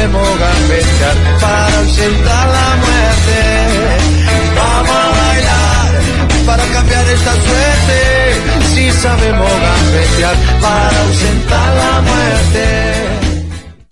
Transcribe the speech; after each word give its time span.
Si 0.00 0.06
sabemos 0.06 0.38
gambetear 0.40 1.16
para 1.42 1.78
ausentar 1.78 2.48
la 2.48 2.76
muerte. 2.76 3.38
Vamos 4.56 4.96
a 4.96 5.10
bailar 5.20 5.90
para 6.46 6.64
cambiar 6.72 7.06
esta 7.06 7.32
suerte. 7.32 7.98
Si 8.74 8.90
sabemos 8.92 9.50
gambetear 9.50 10.36
para 10.62 11.02
ausentar 11.02 11.76
la 11.76 12.00
muerte. 12.00 13.20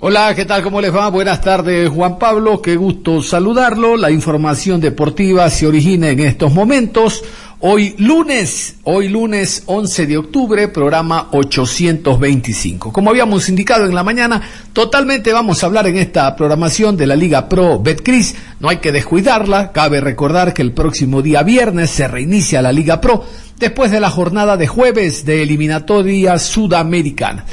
Hola, 0.01 0.35
¿qué 0.35 0.47
tal? 0.47 0.63
¿Cómo 0.63 0.81
les 0.81 0.95
va? 0.95 1.11
Buenas 1.11 1.43
tardes, 1.43 1.91
Juan 1.91 2.19
Pablo. 2.19 2.63
Qué 2.63 2.77
gusto 2.77 3.21
saludarlo. 3.21 3.99
La 3.99 4.11
información 4.11 4.81
deportiva 4.81 5.51
se 5.51 5.67
origina 5.67 6.09
en 6.09 6.21
estos 6.21 6.55
momentos. 6.55 7.23
Hoy 7.61 7.97
lunes, 7.99 8.77
hoy 8.85 9.09
lunes 9.09 9.65
11 9.67 10.07
de 10.07 10.17
octubre, 10.17 10.69
programa 10.69 11.27
825. 11.33 12.93
Como 12.93 13.11
habíamos 13.11 13.49
indicado 13.49 13.85
en 13.85 13.97
la 13.97 14.05
mañana, 14.05 14.41
totalmente 14.73 15.33
vamos 15.33 15.61
a 15.61 15.67
hablar 15.67 15.89
en 15.89 15.97
esta 15.97 16.37
programación 16.37 16.97
de 16.97 17.09
la 17.09 17.17
Liga 17.17 17.49
Pro 17.49 17.81
Betcris. 17.81 18.37
No 18.61 18.69
hay 18.69 18.77
que 18.77 18.93
descuidarla. 18.93 19.73
Cabe 19.73 20.01
recordar 20.01 20.55
que 20.55 20.63
el 20.63 20.71
próximo 20.71 21.21
día 21.21 21.43
viernes 21.43 21.91
se 21.91 22.07
reinicia 22.07 22.63
la 22.63 22.71
Liga 22.71 23.01
Pro 23.01 23.25
después 23.59 23.91
de 23.91 23.99
la 23.99 24.11
jornada 24.11 24.57
de 24.57 24.69
jueves 24.69 25.25
de 25.25 25.43
eliminatoria 25.43 26.39
sudamericana. 26.39 27.45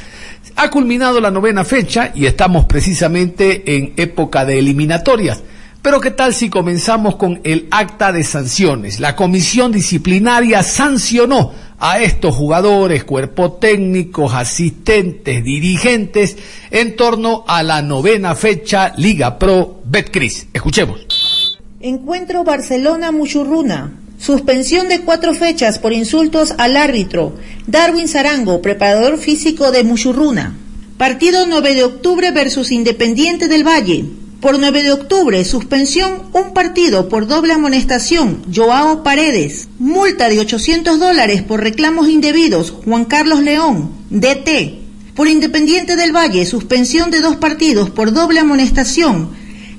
Ha 0.54 0.70
culminado 0.70 1.20
la 1.20 1.32
novena 1.32 1.64
fecha 1.64 2.12
y 2.14 2.26
estamos 2.26 2.66
precisamente 2.66 3.74
en 3.74 3.94
época 3.96 4.44
de 4.44 4.60
eliminatorias. 4.60 5.42
Pero 5.82 6.00
¿qué 6.00 6.10
tal 6.10 6.34
si 6.34 6.50
comenzamos 6.50 7.16
con 7.16 7.40
el 7.44 7.68
acta 7.70 8.10
de 8.12 8.24
sanciones? 8.24 8.98
La 8.98 9.14
comisión 9.14 9.70
disciplinaria 9.70 10.62
sancionó 10.62 11.52
a 11.78 12.00
estos 12.00 12.34
jugadores, 12.34 13.04
cuerpo 13.04 13.52
técnicos, 13.52 14.34
asistentes, 14.34 15.44
dirigentes 15.44 16.36
en 16.70 16.96
torno 16.96 17.44
a 17.46 17.62
la 17.62 17.82
novena 17.82 18.34
fecha 18.34 18.92
Liga 18.96 19.38
Pro 19.38 19.80
Betcris. 19.84 20.48
Escuchemos. 20.52 21.58
Encuentro 21.80 22.44
Barcelona-Muchurruna. 22.44 23.92
Suspensión 24.18 24.88
de 24.88 25.02
cuatro 25.02 25.34
fechas 25.34 25.78
por 25.78 25.92
insultos 25.92 26.54
al 26.58 26.76
árbitro. 26.76 27.34
Darwin 27.66 28.08
Zarango, 28.08 28.62
preparador 28.62 29.18
físico 29.18 29.70
de 29.70 29.84
Muchurruna. 29.84 30.56
Partido 30.96 31.46
9 31.46 31.74
de 31.74 31.84
octubre 31.84 32.30
versus 32.30 32.72
Independiente 32.72 33.48
del 33.48 33.66
Valle. 33.66 34.06
Por 34.46 34.60
9 34.60 34.84
de 34.84 34.92
octubre, 34.92 35.44
suspensión 35.44 36.22
un 36.32 36.54
partido 36.54 37.08
por 37.08 37.26
doble 37.26 37.52
amonestación, 37.52 38.44
Joao 38.54 39.02
Paredes. 39.02 39.66
Multa 39.80 40.28
de 40.28 40.38
800 40.38 41.00
dólares 41.00 41.42
por 41.42 41.64
reclamos 41.64 42.08
indebidos, 42.08 42.70
Juan 42.70 43.06
Carlos 43.06 43.42
León, 43.42 43.90
DT. 44.10 44.82
Por 45.16 45.26
Independiente 45.26 45.96
del 45.96 46.14
Valle, 46.14 46.46
suspensión 46.46 47.10
de 47.10 47.22
dos 47.22 47.34
partidos 47.34 47.90
por 47.90 48.12
doble 48.12 48.38
amonestación, 48.38 49.30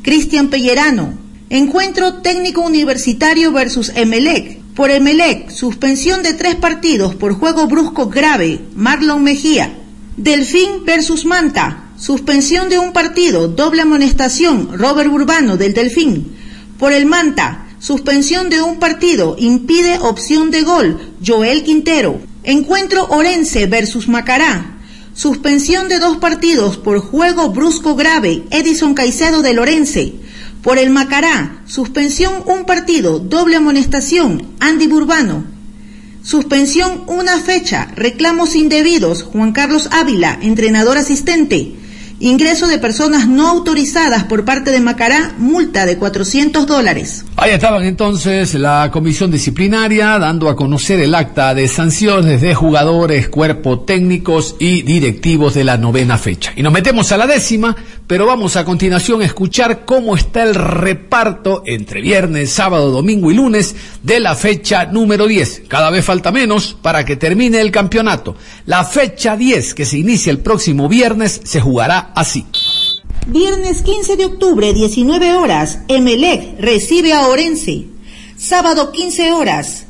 Cristian 0.02 0.50
Pellerano. 0.50 1.13
Encuentro 1.50 2.16
técnico 2.16 2.59
universitario 2.59 3.53
versus 3.53 3.94
Emelec. 3.96 4.59
Por 4.75 4.92
Emelec, 4.92 5.50
suspensión 5.50 6.24
de 6.24 6.34
tres 6.34 6.56
partidos 6.56 7.16
por 7.16 7.36
juego 7.36 7.68
brusco 7.68 8.09
grave, 8.09 8.59
Marlon 8.75 9.24
Mejía. 9.24 9.78
Delfín 10.18 10.84
versus 10.84 11.24
Manta, 11.24 11.87
Suspensión 11.97 12.69
de 12.69 12.78
un 12.78 12.94
partido, 12.94 13.47
doble 13.47 13.81
amonestación, 13.81 14.69
Robert 14.78 15.12
Urbano 15.12 15.58
del 15.58 15.74
Delfín. 15.74 16.38
Por 16.78 16.94
el 16.94 17.08
Manta, 17.08 17.69
suspensión 17.80 18.52
de 18.52 18.62
un 18.62 18.78
partido, 18.78 19.35
impide 19.40 19.97
opción 19.97 20.52
de 20.52 20.62
gol, 20.62 21.16
Joel 21.25 21.63
Quintero. 21.63 22.22
Encuentro 22.44 23.07
Orense 23.09 23.66
versus 23.66 24.07
Macará. 24.07 24.78
Suspensión 25.16 25.90
de 25.90 25.97
dos 25.97 26.18
partidos 26.18 26.78
por 26.78 27.00
juego 27.00 27.50
brusco 27.50 27.96
grave, 27.96 28.44
Edison 28.52 28.94
Caicedo 28.94 29.41
del 29.41 29.57
Orense. 29.57 30.13
Por 30.62 30.78
el 30.78 30.91
Macará, 30.91 31.63
suspensión 31.66 32.44
un 32.46 32.66
partido, 32.66 33.18
doble 33.18 33.56
amonestación, 33.56 34.44
Andy 34.59 34.86
Burbano. 34.86 35.46
Suspensión 36.22 37.06
una 37.07 37.40
fecha, 37.40 37.91
reclamos 37.96 38.56
indebidos, 38.56 39.24
Juan 39.24 39.52
Carlos 39.52 39.90
Ávila, 39.91 40.38
entrenador 40.44 41.00
asistente. 41.00 41.74
Ingreso 42.20 42.68
de 42.68 42.80
personas 42.80 43.28
no 43.28 43.48
autorizadas 43.48 44.24
por 44.24 44.44
parte 44.44 44.72
de 44.72 44.80
Macará, 44.80 45.36
multa 45.38 45.86
de 45.86 45.98
400 45.98 46.66
dólares. 46.66 47.26
Ahí 47.36 47.52
estaban 47.52 47.84
entonces 47.84 48.56
la 48.56 48.90
comisión 48.92 49.30
disciplinaria 49.30 50.18
dando 50.18 50.50
a 50.50 50.56
conocer 50.56 51.00
el 51.00 51.14
acta 51.14 51.54
de 51.54 51.68
sanciones 51.68 52.42
de 52.42 52.56
jugadores, 52.56 53.30
cuerpo 53.30 53.82
técnicos 53.82 54.56
y 54.58 54.82
directivos 54.82 55.54
de 55.54 55.64
la 55.64 55.78
novena 55.78 56.18
fecha. 56.18 56.54
Y 56.56 56.64
nos 56.64 56.74
metemos 56.74 57.12
a 57.12 57.18
la 57.18 57.28
décima, 57.28 57.76
pero 58.07 58.25
vamos 58.25 58.56
a 58.56 58.63
continuación 58.63 59.22
a 59.22 59.25
escuchar 59.25 59.84
cómo 59.84 60.16
está 60.16 60.44
el 60.44 60.56
reparto 60.56 61.62
entre 61.66 62.01
viernes, 62.01 62.51
sábado, 62.51 62.90
domingo 62.90 63.29
y 63.29 63.35
lunes 63.35 63.75
de 64.01 64.22
la 64.22 64.34
fecha 64.34 64.85
número 64.85 65.28
10. 65.28 65.63
Cada 65.68 65.90
vez 65.90 66.06
falta 66.06 66.31
menos 66.31 66.78
para 66.81 67.03
que 67.03 67.18
termine 67.18 67.59
el 67.59 67.69
campeonato. 67.69 68.38
La 68.66 68.85
fecha 68.85 69.35
10, 69.35 69.73
que 69.73 69.85
se 69.85 69.97
inicia 69.97 70.31
el 70.31 70.40
próximo 70.40 70.88
viernes, 70.88 71.41
se 71.44 71.59
jugará 71.59 72.13
así. 72.16 72.45
Viernes 73.28 73.81
15 73.81 74.16
de 74.16 74.25
octubre, 74.25 74.74
19 74.74 75.34
horas, 75.34 75.79
Emelec 75.89 76.62
recibe 76.62 77.12
a 77.12 77.28
Orense. 77.28 77.88
Sábado 78.38 78.94
15 78.94 79.34
horas, 79.34 79.85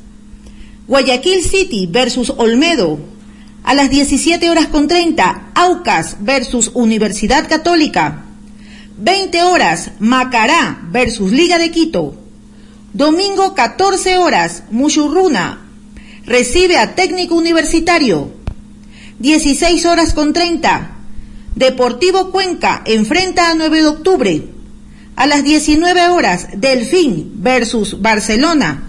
Guayaquil 0.87 1.43
City 1.43 1.85
versus 1.85 2.33
Olmedo. 2.37 2.97
A 3.67 3.73
las 3.73 3.89
17 3.89 4.49
horas 4.49 4.67
con 4.67 4.87
30, 4.87 5.49
Aucas 5.53 6.15
versus 6.21 6.71
Universidad 6.73 7.49
Católica. 7.49 8.23
20 8.97 9.43
horas, 9.43 9.91
Macará 9.99 10.87
versus 10.89 11.33
Liga 11.33 11.57
de 11.57 11.69
Quito. 11.69 12.15
Domingo 12.93 13.55
14 13.55 14.19
horas, 14.19 14.63
Muchurruna 14.71 15.65
recibe 16.25 16.77
a 16.77 16.95
Técnico 16.95 17.35
Universitario. 17.35 18.31
16 19.19 19.85
horas 19.85 20.13
con 20.13 20.31
30, 20.31 20.91
Deportivo 21.55 22.31
Cuenca 22.31 22.83
enfrenta 22.85 23.51
a 23.51 23.55
9 23.55 23.81
de 23.81 23.87
octubre. 23.87 24.47
A 25.17 25.27
las 25.27 25.43
19 25.43 26.07
horas, 26.07 26.47
Delfín 26.55 27.33
versus 27.35 28.01
Barcelona. 28.01 28.86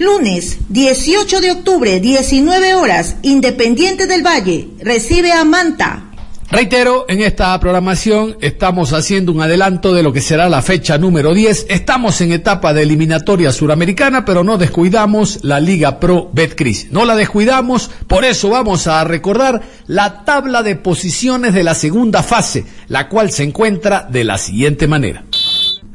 Lunes 0.00 0.56
18 0.70 1.42
de 1.42 1.52
octubre, 1.52 2.00
19 2.00 2.74
horas, 2.74 3.16
Independiente 3.20 4.06
del 4.06 4.22
Valle 4.22 4.68
recibe 4.80 5.30
a 5.30 5.44
Manta. 5.44 6.04
Reitero, 6.50 7.04
en 7.06 7.20
esta 7.20 7.60
programación 7.60 8.38
estamos 8.40 8.94
haciendo 8.94 9.30
un 9.30 9.42
adelanto 9.42 9.92
de 9.92 10.02
lo 10.02 10.14
que 10.14 10.22
será 10.22 10.48
la 10.48 10.62
fecha 10.62 10.96
número 10.96 11.34
10. 11.34 11.66
Estamos 11.68 12.18
en 12.22 12.32
etapa 12.32 12.72
de 12.72 12.84
eliminatoria 12.84 13.52
suramericana, 13.52 14.24
pero 14.24 14.42
no 14.42 14.56
descuidamos 14.56 15.40
la 15.44 15.60
Liga 15.60 16.00
Pro 16.00 16.30
Betcris. 16.32 16.90
No 16.90 17.04
la 17.04 17.14
descuidamos, 17.14 17.90
por 18.06 18.24
eso 18.24 18.48
vamos 18.48 18.86
a 18.86 19.04
recordar 19.04 19.60
la 19.86 20.24
tabla 20.24 20.62
de 20.62 20.76
posiciones 20.76 21.52
de 21.52 21.62
la 21.62 21.74
segunda 21.74 22.22
fase, 22.22 22.64
la 22.88 23.10
cual 23.10 23.30
se 23.32 23.42
encuentra 23.42 24.08
de 24.10 24.24
la 24.24 24.38
siguiente 24.38 24.88
manera. 24.88 25.24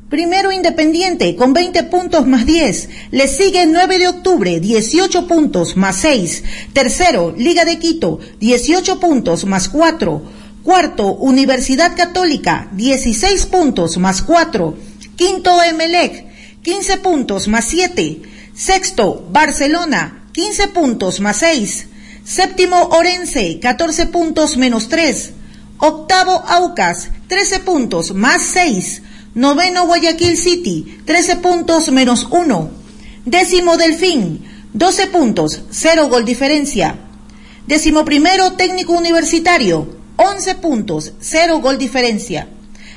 Primero 0.09 0.51
Independiente 0.51 1.35
con 1.35 1.53
20 1.53 1.81
puntos 1.85 2.27
más 2.27 2.45
10. 2.45 2.89
Le 3.09 3.27
sigue 3.27 3.65
9 3.65 3.97
de 3.97 4.07
octubre, 4.07 4.59
18 4.59 5.27
puntos 5.27 5.75
más 5.77 5.95
6. 5.95 6.43
Tercero, 6.73 7.33
Liga 7.35 7.65
de 7.65 7.79
Quito, 7.79 8.19
18 8.39 8.99
puntos 8.99 9.45
más 9.45 9.67
4. 9.67 10.21
Cuarto, 10.61 11.13
Universidad 11.15 11.95
Católica, 11.95 12.69
16 12.73 13.47
puntos 13.47 13.97
más 13.97 14.21
4. 14.21 14.77
Quinto, 15.15 15.63
Emelec, 15.63 16.25
15 16.61 16.97
puntos 16.97 17.47
más 17.47 17.65
7. 17.65 18.21
Sexto, 18.53 19.27
Barcelona, 19.31 20.27
15 20.33 20.67
puntos 20.67 21.19
más 21.19 21.37
6. 21.37 21.87
Séptimo, 22.23 22.77
Orense, 22.91 23.59
14 23.59 24.05
puntos 24.05 24.55
menos 24.55 24.87
3. 24.87 25.31
Octavo, 25.79 26.43
Aucas, 26.47 27.09
13 27.27 27.59
puntos 27.61 28.13
más 28.13 28.43
6. 28.43 29.01
Noveno 29.35 29.85
Guayaquil 29.85 30.37
City, 30.37 31.01
13 31.03 31.35
puntos 31.35 31.91
menos 31.91 32.25
1. 32.31 32.69
Décimo 33.25 33.75
Delfín, 33.75 34.45
12 34.71 35.07
puntos, 35.07 35.63
0 35.71 36.07
gol 36.07 36.23
diferencia. 36.23 36.95
Décimo 37.67 38.05
primero 38.05 38.53
Técnico 38.53 38.93
Universitario, 38.93 39.89
11 40.15 40.55
puntos, 40.55 41.11
0 41.19 41.59
gol 41.59 41.77
diferencia. 41.77 42.47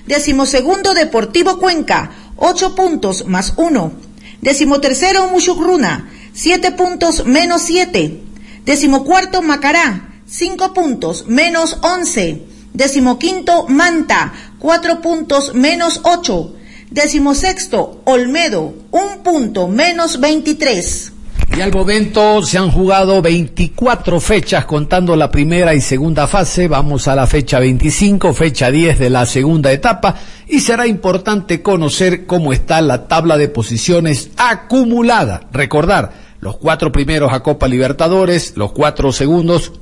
Décimo 0.06 0.46
segundo 0.46 0.94
Deportivo 0.94 1.58
Cuenca, 1.58 2.12
8 2.36 2.76
puntos 2.76 3.26
más 3.26 3.54
1. 3.56 3.92
Décimo 4.40 4.80
tercero 4.80 5.28
Mushukruna, 5.30 6.08
7 6.34 6.70
puntos 6.70 7.26
menos 7.26 7.62
7. 7.62 8.22
Décimo 8.64 9.02
cuarto 9.02 9.42
Macará, 9.42 10.20
5 10.28 10.72
puntos 10.72 11.26
menos 11.26 11.78
11. 11.82 12.57
Décimo 12.78 13.18
quinto 13.18 13.66
Manta, 13.66 14.32
4 14.60 15.00
puntos 15.02 15.52
menos 15.52 16.00
8. 16.04 16.54
Décimo 16.92 17.34
sexto 17.34 18.02
Olmedo, 18.04 18.72
1 18.92 19.24
punto 19.24 19.66
menos 19.66 20.20
23. 20.20 21.12
Y 21.56 21.60
al 21.60 21.72
momento 21.72 22.40
se 22.40 22.56
han 22.56 22.70
jugado 22.70 23.20
24 23.20 24.20
fechas 24.20 24.64
contando 24.64 25.16
la 25.16 25.28
primera 25.28 25.74
y 25.74 25.80
segunda 25.80 26.28
fase. 26.28 26.68
Vamos 26.68 27.08
a 27.08 27.16
la 27.16 27.26
fecha 27.26 27.58
25, 27.58 28.32
fecha 28.32 28.70
10 28.70 28.96
de 29.00 29.10
la 29.10 29.26
segunda 29.26 29.72
etapa. 29.72 30.14
Y 30.46 30.60
será 30.60 30.86
importante 30.86 31.62
conocer 31.62 32.26
cómo 32.26 32.52
está 32.52 32.80
la 32.80 33.08
tabla 33.08 33.36
de 33.36 33.48
posiciones 33.48 34.30
acumulada. 34.36 35.48
Recordar, 35.50 36.12
los 36.38 36.58
cuatro 36.58 36.92
primeros 36.92 37.32
a 37.32 37.42
Copa 37.42 37.66
Libertadores, 37.66 38.52
los 38.54 38.70
cuatro 38.70 39.10
segundos, 39.10 39.72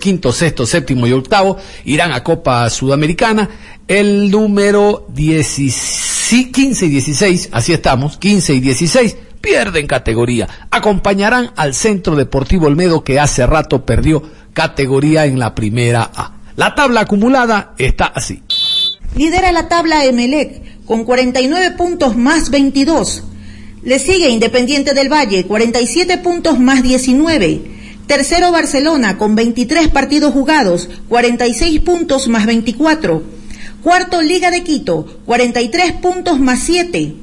quinto, 0.00 0.32
sexto, 0.32 0.66
séptimo 0.66 1.06
y 1.06 1.12
octavo, 1.12 1.56
irán 1.84 2.12
a 2.12 2.22
Copa 2.22 2.68
Sudamericana. 2.70 3.48
El 3.86 4.30
número 4.30 5.06
15 5.14 6.86
y 6.86 6.88
16, 6.88 7.48
así 7.52 7.72
estamos, 7.72 8.16
15 8.18 8.54
y 8.54 8.60
16 8.60 9.16
pierden 9.40 9.86
categoría. 9.86 10.48
Acompañarán 10.70 11.52
al 11.56 11.74
Centro 11.74 12.14
Deportivo 12.14 12.66
Olmedo 12.66 13.02
que 13.02 13.18
hace 13.18 13.46
rato 13.46 13.84
perdió 13.84 14.22
categoría 14.52 15.26
en 15.26 15.38
la 15.38 15.54
primera 15.54 16.10
A. 16.14 16.34
La 16.56 16.74
tabla 16.74 17.02
acumulada 17.02 17.74
está 17.78 18.06
así. 18.06 18.42
Lidera 19.16 19.50
la 19.52 19.68
tabla 19.68 20.04
Emelec 20.04 20.84
con 20.84 21.04
49 21.04 21.72
puntos 21.72 22.16
más 22.16 22.50
22. 22.50 23.24
Le 23.82 23.98
sigue 23.98 24.28
Independiente 24.28 24.92
del 24.92 25.10
Valle, 25.10 25.46
47 25.46 26.18
puntos 26.18 26.58
más 26.58 26.82
19. 26.82 27.79
Tercero 28.10 28.50
Barcelona 28.50 29.18
con 29.18 29.36
23 29.36 29.86
partidos 29.86 30.32
jugados, 30.32 30.88
46 31.08 31.80
puntos 31.82 32.26
más 32.26 32.44
24. 32.44 33.22
Cuarto 33.84 34.20
Liga 34.20 34.50
de 34.50 34.64
Quito, 34.64 35.06
43 35.26 35.92
puntos 35.92 36.40
más 36.40 36.58
7. 36.58 37.14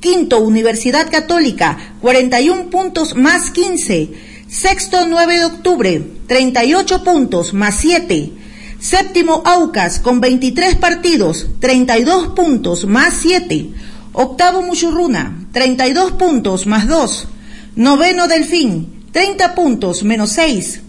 Quinto, 0.00 0.38
Universidad 0.40 1.10
Católica, 1.10 1.76
41 2.00 2.70
puntos 2.70 3.16
más 3.16 3.50
15. 3.50 4.14
Sexto, 4.48 5.06
9 5.06 5.40
de 5.40 5.44
octubre, 5.44 6.06
38 6.26 7.04
puntos 7.04 7.52
más 7.52 7.74
7. 7.78 8.32
Séptimo, 8.78 9.42
Aucas, 9.44 10.00
con 10.00 10.22
23 10.22 10.76
partidos, 10.76 11.48
32 11.60 12.28
puntos 12.28 12.86
más 12.86 13.12
7. 13.20 13.68
Octavo, 14.14 14.62
Muchurruna, 14.62 15.48
32 15.52 16.12
puntos 16.12 16.66
más 16.66 16.88
2. 16.88 17.28
Noveno, 17.76 18.26
Delfín, 18.26 18.99
30 19.12 19.54
puntos 19.54 20.04
menos 20.04 20.30
6. 20.32 20.80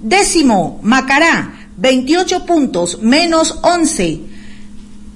Décimo, 0.00 0.78
Macará, 0.82 1.66
28 1.76 2.46
puntos 2.46 3.00
menos 3.02 3.58
11. 3.62 4.20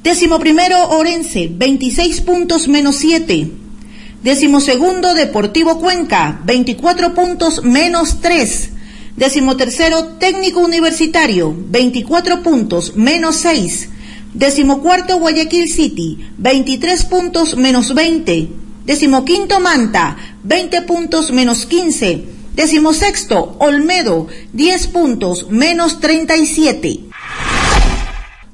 Décimo 0.02 0.40
primero, 0.40 0.88
Orense, 0.90 1.48
26 1.52 2.20
puntos 2.22 2.66
menos 2.66 2.96
7. 2.96 3.52
Décimo 4.22 4.60
segundo, 4.60 5.14
Deportivo 5.14 5.78
Cuenca, 5.78 6.40
24 6.44 7.14
puntos 7.14 7.62
menos 7.62 8.20
3. 8.20 8.70
Décimo 9.16 9.56
tercero, 9.56 10.16
Técnico 10.18 10.60
Universitario, 10.60 11.54
24 11.56 12.42
puntos 12.42 12.96
menos 12.96 13.36
6. 13.36 13.88
Décimo 14.34 14.82
cuarto, 14.82 15.18
Guayaquil 15.18 15.68
City, 15.68 16.18
23 16.38 17.04
puntos 17.04 17.56
menos 17.56 17.94
20. 17.94 18.48
Décimo 18.84 19.24
quinto, 19.24 19.60
Manta, 19.60 20.16
20 20.42 20.82
puntos 20.82 21.30
menos 21.30 21.66
15. 21.66 22.37
Décimo 22.58 22.92
sexto, 22.92 23.54
Olmedo, 23.60 24.26
10 24.52 24.88
puntos 24.88 25.48
menos 25.48 26.00
37. 26.00 27.02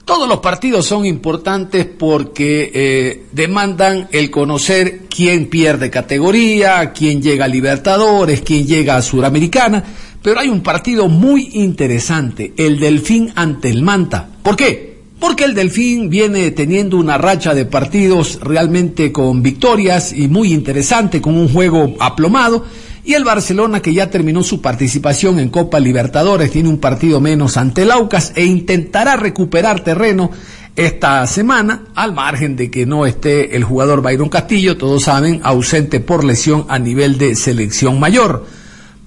Todos 0.05 0.29
los 0.29 0.41
partidos 0.41 0.85
son 0.85 1.07
importantes 1.07 1.87
porque 1.87 2.71
eh, 2.75 3.25
demandan 3.33 4.09
el 4.13 4.31
conocer 4.31 5.07
quién 5.09 5.49
pierde 5.49 5.89
categoría, 5.89 6.93
quién 6.93 7.23
llega 7.23 7.47
a 7.47 7.49
Libertadores, 7.49 8.43
quién 8.43 8.67
llega 8.67 8.97
a 8.97 9.01
Suramericana, 9.01 9.83
pero 10.21 10.39
hay 10.39 10.51
un 10.51 10.63
partido 10.63 11.09
muy 11.09 11.53
interesante, 11.55 12.53
el 12.59 12.79
Delfín 12.79 13.33
ante 13.35 13.71
el 13.71 13.81
Manta. 13.81 14.29
¿Por 14.43 14.55
qué? 14.55 14.99
Porque 15.19 15.45
el 15.45 15.55
Delfín 15.55 16.11
viene 16.11 16.51
teniendo 16.51 16.99
una 16.99 17.17
racha 17.17 17.55
de 17.55 17.65
partidos 17.65 18.39
realmente 18.43 19.11
con 19.11 19.43
victorias 19.43 20.13
y 20.13 20.29
muy 20.29 20.53
interesante, 20.53 21.23
con 21.23 21.39
un 21.39 21.49
juego 21.49 21.95
aplomado 22.01 22.67
y 23.05 23.15
el 23.15 23.25
Barcelona, 23.25 23.81
que 23.81 23.93
ya 23.93 24.09
terminó 24.09 24.43
su 24.43 24.63
participación 24.63 25.39
en 25.39 25.51
Copa 25.51 25.79
Libertadores, 25.79 26.51
tiene 26.51 26.71
un 26.71 26.79
partido 26.79 27.21
menos 27.21 27.59
ante 27.59 27.83
el 27.83 27.91
e 28.35 28.45
intentará 28.45 29.17
recuperar 29.17 29.81
terreno 29.81 30.31
esta 30.75 31.27
semana, 31.27 31.85
al 31.95 32.15
margen 32.15 32.57
de 32.57 32.71
que 32.71 32.87
no 32.87 33.05
esté 33.07 33.57
el 33.57 33.63
jugador 33.63 34.01
Byron 34.01 34.29
Castillo, 34.29 34.77
todos 34.77 35.05
saben, 35.05 35.41
ausente 35.45 36.01
por 36.01 36.25
lesión 36.25 36.65
a 36.69 36.79
nivel 36.79 37.19
de 37.19 37.37
selección 37.37 38.01
mayor. 38.01 38.47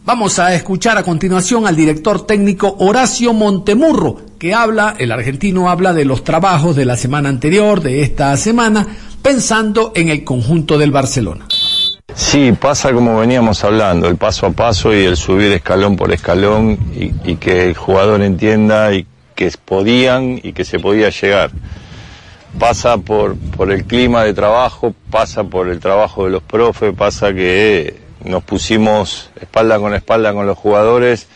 Vamos 0.05 0.39
a 0.39 0.53
escuchar 0.53 0.97
a 0.97 1.03
continuación 1.03 1.67
al 1.67 1.75
director 1.75 2.25
técnico 2.25 2.77
Horacio 2.79 3.33
Montemurro, 3.33 4.21
que 4.39 4.53
habla, 4.53 4.95
el 4.97 5.11
argentino 5.11 5.69
habla 5.69 5.91
de 5.91 6.05
los 6.05 6.23
trabajos 6.23 6.75
de 6.75 6.85
la 6.85 6.95
semana 6.95 7.29
anterior, 7.29 7.81
de 7.81 8.03
esta 8.03 8.37
semana, 8.37 8.87
pensando 9.21 9.91
en 9.95 10.07
el 10.07 10.23
conjunto 10.23 10.77
del 10.77 10.91
Barcelona. 10.91 11.47
Sí, 12.15 12.51
pasa 12.51 12.93
como 12.93 13.19
veníamos 13.19 13.63
hablando, 13.63 14.07
el 14.07 14.15
paso 14.15 14.47
a 14.47 14.51
paso 14.51 14.93
y 14.93 15.03
el 15.05 15.17
subir 15.17 15.51
escalón 15.51 15.95
por 15.95 16.11
escalón 16.11 16.77
y, 16.93 17.35
que 17.35 17.67
el 17.67 17.75
jugador 17.75 18.21
entienda 18.21 18.93
y 18.93 19.05
que 19.35 19.51
podían 19.63 20.39
y 20.41 20.53
que 20.53 20.65
se 20.65 20.79
podía 20.79 21.09
llegar. 21.09 21.51
Pasa 22.57 22.97
por, 22.97 23.37
por 23.37 23.71
el 23.71 23.85
clima 23.85 24.23
de 24.23 24.33
trabajo, 24.33 24.95
pasa 25.11 25.43
por 25.43 25.67
el 25.67 25.79
trabajo 25.79 26.25
de 26.25 26.31
los 26.31 26.43
profes, 26.43 26.93
pasa 26.95 27.33
que 27.33 27.97
nos 28.23 28.43
pusimos 28.43 29.29
espalda 29.39 29.77
con 29.77 29.93
espalda 29.93 30.33
con 30.33 30.47
los 30.47 30.57
jugadores 30.57 31.27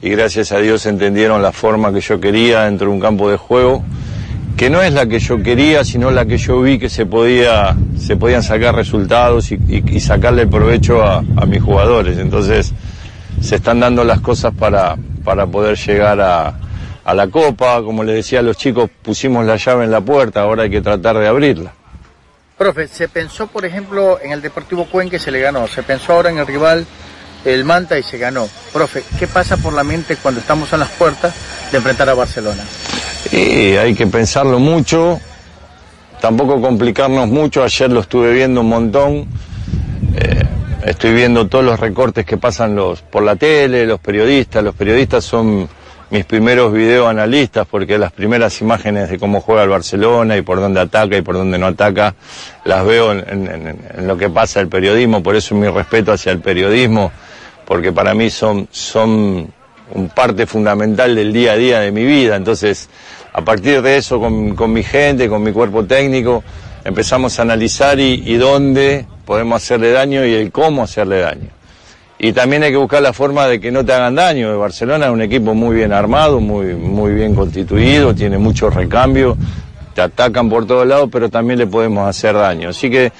y 0.00 0.10
gracias 0.10 0.52
a 0.52 0.58
Dios 0.58 0.86
entendieron 0.86 1.42
la 1.42 1.52
forma 1.52 1.92
que 1.92 2.00
yo 2.00 2.20
quería 2.20 2.64
dentro 2.64 2.88
de 2.88 2.94
un 2.94 3.00
campo 3.00 3.28
de 3.28 3.36
juego 3.36 3.82
que 4.58 4.70
no 4.70 4.82
es 4.82 4.92
la 4.92 5.06
que 5.06 5.20
yo 5.20 5.40
quería, 5.40 5.84
sino 5.84 6.10
la 6.10 6.26
que 6.26 6.36
yo 6.36 6.60
vi 6.60 6.80
que 6.80 6.90
se 6.90 7.06
podía, 7.06 7.76
se 7.96 8.16
podían 8.16 8.42
sacar 8.42 8.74
resultados 8.74 9.52
y, 9.52 10.00
sacarle 10.00 10.42
el 10.42 10.48
provecho 10.48 11.00
a, 11.00 11.22
mis 11.46 11.62
jugadores. 11.62 12.18
Entonces 12.18 12.72
se 13.40 13.54
están 13.54 13.78
dando 13.78 14.02
las 14.02 14.20
cosas 14.20 14.52
para, 14.52 14.96
para 15.22 15.46
poder 15.46 15.78
llegar 15.78 16.20
a, 16.20 16.58
a 17.04 17.14
la 17.14 17.28
copa. 17.28 17.80
Como 17.84 18.02
les 18.02 18.16
decía 18.16 18.40
a 18.40 18.42
los 18.42 18.56
chicos, 18.56 18.90
pusimos 19.00 19.46
la 19.46 19.54
llave 19.54 19.84
en 19.84 19.92
la 19.92 20.00
puerta, 20.00 20.42
ahora 20.42 20.64
hay 20.64 20.70
que 20.70 20.80
tratar 20.80 21.16
de 21.18 21.28
abrirla. 21.28 21.72
Profe, 22.56 22.88
se 22.88 23.06
pensó, 23.06 23.46
por 23.46 23.64
ejemplo, 23.64 24.18
en 24.20 24.32
el 24.32 24.42
Deportivo 24.42 24.86
Cuenca 24.86 25.16
y 25.16 25.20
se 25.20 25.30
le 25.30 25.38
ganó. 25.38 25.68
Se 25.68 25.84
pensó 25.84 26.14
ahora 26.14 26.30
en 26.30 26.38
el 26.38 26.48
rival, 26.48 26.84
el 27.44 27.64
Manta, 27.64 27.96
y 27.96 28.02
se 28.02 28.18
ganó. 28.18 28.48
Profe, 28.72 29.04
¿qué 29.20 29.28
pasa 29.28 29.56
por 29.56 29.72
la 29.72 29.84
mente 29.84 30.16
cuando 30.16 30.40
estamos 30.40 30.72
en 30.72 30.80
las 30.80 30.90
puertas 30.90 31.32
de 31.70 31.76
enfrentar 31.76 32.08
a 32.08 32.14
Barcelona? 32.14 32.64
Y 33.32 33.76
hay 33.76 33.94
que 33.94 34.06
pensarlo 34.06 34.58
mucho, 34.58 35.20
tampoco 36.20 36.60
complicarnos 36.60 37.28
mucho. 37.28 37.62
Ayer 37.62 37.90
lo 37.90 38.00
estuve 38.00 38.32
viendo 38.32 38.62
un 38.62 38.68
montón. 38.68 39.26
Eh, 40.14 40.44
estoy 40.84 41.12
viendo 41.12 41.46
todos 41.46 41.64
los 41.64 41.78
recortes 41.78 42.24
que 42.24 42.38
pasan 42.38 42.74
los, 42.74 43.02
por 43.02 43.22
la 43.22 43.36
tele, 43.36 43.86
los 43.86 44.00
periodistas. 44.00 44.64
Los 44.64 44.74
periodistas 44.74 45.24
son 45.24 45.68
mis 46.10 46.24
primeros 46.24 46.72
videoanalistas 46.72 47.66
porque 47.66 47.98
las 47.98 48.12
primeras 48.12 48.62
imágenes 48.62 49.10
de 49.10 49.18
cómo 49.18 49.42
juega 49.42 49.62
el 49.62 49.68
Barcelona 49.68 50.38
y 50.38 50.42
por 50.42 50.58
dónde 50.58 50.80
ataca 50.80 51.18
y 51.18 51.20
por 51.20 51.34
dónde 51.34 51.58
no 51.58 51.66
ataca 51.66 52.14
las 52.64 52.86
veo 52.86 53.12
en, 53.12 53.78
en 53.94 54.06
lo 54.08 54.16
que 54.16 54.30
pasa 54.30 54.60
el 54.60 54.68
periodismo. 54.68 55.22
Por 55.22 55.36
eso 55.36 55.54
mi 55.54 55.68
respeto 55.68 56.12
hacia 56.12 56.32
el 56.32 56.40
periodismo, 56.40 57.12
porque 57.66 57.92
para 57.92 58.14
mí 58.14 58.30
son, 58.30 58.68
son 58.70 59.52
un 59.94 60.08
parte 60.10 60.46
fundamental 60.46 61.14
del 61.14 61.32
día 61.32 61.52
a 61.52 61.56
día 61.56 61.80
de 61.80 61.92
mi 61.92 62.04
vida. 62.04 62.36
Entonces, 62.36 62.88
a 63.38 63.42
partir 63.42 63.82
de 63.82 63.96
eso, 63.96 64.18
con, 64.18 64.72
mi 64.72 64.82
gente, 64.82 65.28
con 65.28 65.40
mi 65.44 65.52
cuerpo 65.52 65.84
técnico, 65.84 66.42
empezamos 66.84 67.38
a 67.38 67.42
analizar 67.42 68.00
y, 68.00 68.34
dónde 68.34 69.06
podemos 69.24 69.62
hacerle 69.62 69.92
daño 69.92 70.26
y 70.26 70.34
el 70.34 70.50
cómo 70.50 70.82
hacerle 70.82 71.20
daño. 71.20 71.48
Y 72.18 72.32
también 72.32 72.64
hay 72.64 72.72
que 72.72 72.78
buscar 72.78 73.00
la 73.00 73.12
forma 73.12 73.46
de 73.46 73.60
que 73.60 73.70
no 73.70 73.84
te 73.84 73.92
hagan 73.92 74.16
daño. 74.16 74.58
Barcelona 74.58 75.06
es 75.06 75.12
un 75.12 75.22
equipo 75.22 75.54
muy 75.54 75.76
bien 75.76 75.92
armado, 75.92 76.40
muy, 76.40 76.74
muy 76.74 77.12
bien 77.12 77.36
constituido, 77.36 78.12
tiene 78.12 78.38
mucho 78.38 78.70
recambio, 78.70 79.36
te 79.94 80.00
atacan 80.00 80.50
por 80.50 80.66
todos 80.66 80.84
lados, 80.84 81.08
pero 81.12 81.28
también 81.28 81.60
le 81.60 81.68
podemos 81.68 82.08
hacer 82.08 82.34
daño. 82.34 82.70
Así 82.70 82.90
que 82.90 83.12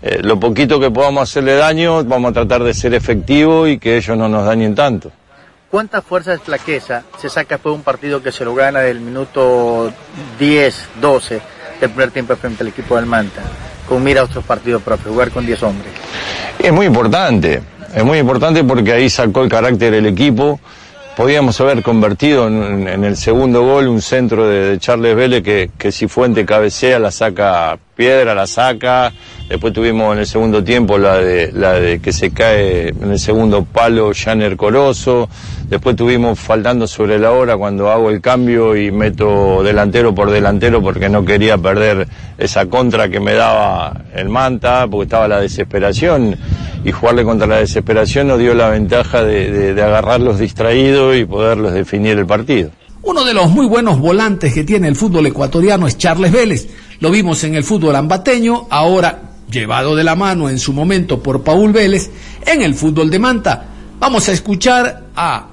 eh, 0.00 0.20
lo 0.22 0.40
poquito 0.40 0.80
que 0.80 0.90
podamos 0.90 1.24
hacerle 1.24 1.54
daño, 1.56 2.02
vamos 2.04 2.30
a 2.30 2.32
tratar 2.32 2.64
de 2.64 2.72
ser 2.72 2.94
efectivos 2.94 3.68
y 3.68 3.76
que 3.76 3.98
ellos 3.98 4.16
no 4.16 4.26
nos 4.26 4.46
dañen 4.46 4.74
tanto. 4.74 5.12
¿Cuánta 5.70 6.00
fuerza 6.00 6.30
de 6.30 6.38
flaqueza 6.38 7.02
se 7.18 7.28
saca 7.28 7.56
después 7.56 7.72
de 7.72 7.78
un 7.78 7.82
partido 7.82 8.22
que 8.22 8.30
se 8.30 8.44
lo 8.44 8.54
gana 8.54 8.80
del 8.80 9.00
minuto 9.00 9.92
10, 10.38 10.88
12 11.00 11.40
del 11.80 11.90
primer 11.90 12.12
tiempo 12.12 12.36
frente 12.36 12.62
al 12.62 12.68
equipo 12.68 12.94
del 12.96 13.06
Manta? 13.06 13.42
Con 13.88 14.02
mira 14.04 14.20
a 14.20 14.24
otros 14.24 14.44
partidos, 14.44 14.82
profe, 14.82 15.08
jugar 15.08 15.30
con 15.32 15.44
10 15.44 15.62
hombres. 15.64 15.92
Es 16.58 16.72
muy 16.72 16.86
importante, 16.86 17.62
es 17.92 18.04
muy 18.04 18.18
importante 18.18 18.62
porque 18.62 18.92
ahí 18.92 19.10
sacó 19.10 19.42
el 19.42 19.48
carácter 19.48 19.92
del 19.92 20.06
equipo. 20.06 20.60
Podíamos 21.16 21.60
haber 21.60 21.82
convertido 21.82 22.46
en, 22.46 23.02
el 23.02 23.16
segundo 23.16 23.62
gol 23.62 23.88
un 23.88 24.02
centro 24.02 24.46
de, 24.46 24.78
Charles 24.78 25.16
Vélez 25.16 25.42
que, 25.42 25.70
que 25.76 25.90
si 25.90 26.06
Fuente 26.06 26.44
cabecea 26.44 26.98
la 26.98 27.10
saca 27.10 27.76
Piedra, 27.96 28.34
la 28.34 28.46
saca. 28.46 29.12
Después 29.48 29.72
tuvimos 29.72 30.12
en 30.12 30.18
el 30.18 30.26
segundo 30.26 30.64
tiempo 30.64 30.98
la 30.98 31.18
de, 31.18 31.52
la 31.52 31.74
de 31.74 32.00
que 32.00 32.12
se 32.12 32.32
cae 32.32 32.88
en 32.88 33.12
el 33.12 33.18
segundo 33.20 33.64
palo 33.64 34.10
Janer 34.12 34.56
Corozo. 34.56 35.28
Después 35.68 35.94
tuvimos 35.94 36.40
faltando 36.40 36.88
sobre 36.88 37.16
la 37.20 37.30
hora 37.30 37.56
cuando 37.56 37.88
hago 37.90 38.10
el 38.10 38.20
cambio 38.20 38.76
y 38.76 38.90
meto 38.90 39.62
delantero 39.62 40.12
por 40.12 40.32
delantero 40.32 40.82
porque 40.82 41.08
no 41.08 41.24
quería 41.24 41.58
perder 41.58 42.08
esa 42.38 42.66
contra 42.66 43.08
que 43.08 43.20
me 43.20 43.34
daba 43.34 44.04
el 44.14 44.28
Manta, 44.28 44.88
porque 44.88 45.04
estaba 45.04 45.28
la 45.28 45.40
desesperación 45.40 46.36
y 46.84 46.90
jugarle 46.90 47.22
contra 47.22 47.46
la 47.46 47.58
desesperación 47.58 48.26
nos 48.26 48.40
dio 48.40 48.52
la 48.52 48.68
ventaja 48.68 49.22
de, 49.22 49.74
de 49.74 49.82
agarrarlos 49.82 50.40
distraídos 50.40 51.16
y 51.16 51.24
poderlos 51.24 51.72
definir 51.72 52.18
el 52.18 52.26
partido. 52.26 52.70
Uno 53.02 53.24
de 53.24 53.34
los 53.34 53.48
muy 53.50 53.66
buenos 53.66 54.00
volantes 54.00 54.52
que 54.52 54.64
tiene 54.64 54.88
el 54.88 54.96
fútbol 54.96 55.26
ecuatoriano 55.26 55.86
es 55.86 55.96
Charles 55.96 56.32
Vélez. 56.32 56.68
Lo 56.98 57.12
vimos 57.12 57.44
en 57.44 57.54
el 57.54 57.62
fútbol 57.62 57.94
ambateño, 57.94 58.66
ahora 58.68 59.25
llevado 59.50 59.94
de 59.94 60.04
la 60.04 60.14
mano 60.14 60.48
en 60.48 60.58
su 60.58 60.72
momento 60.72 61.22
por 61.22 61.42
Paul 61.42 61.72
Vélez 61.72 62.10
en 62.44 62.62
el 62.62 62.74
fútbol 62.74 63.10
de 63.10 63.18
Manta. 63.18 63.64
Vamos 63.98 64.28
a 64.28 64.32
escuchar 64.32 65.04
a 65.14 65.48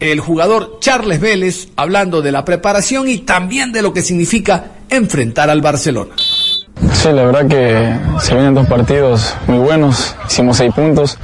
el 0.00 0.20
jugador 0.20 0.78
Charles 0.80 1.20
Vélez 1.20 1.68
hablando 1.76 2.20
de 2.22 2.32
la 2.32 2.44
preparación 2.44 3.08
y 3.08 3.18
también 3.18 3.72
de 3.72 3.82
lo 3.82 3.92
que 3.92 4.02
significa 4.02 4.72
enfrentar 4.88 5.48
al 5.48 5.60
Barcelona. 5.60 6.14
Sí, 6.92 7.08
la 7.08 7.24
verdad 7.24 7.46
que 7.46 8.20
se 8.20 8.34
vienen 8.34 8.54
dos 8.54 8.66
partidos 8.66 9.34
muy 9.46 9.58
buenos, 9.58 10.14
hicimos 10.28 10.58
seis 10.58 10.72
puntos 10.74 11.18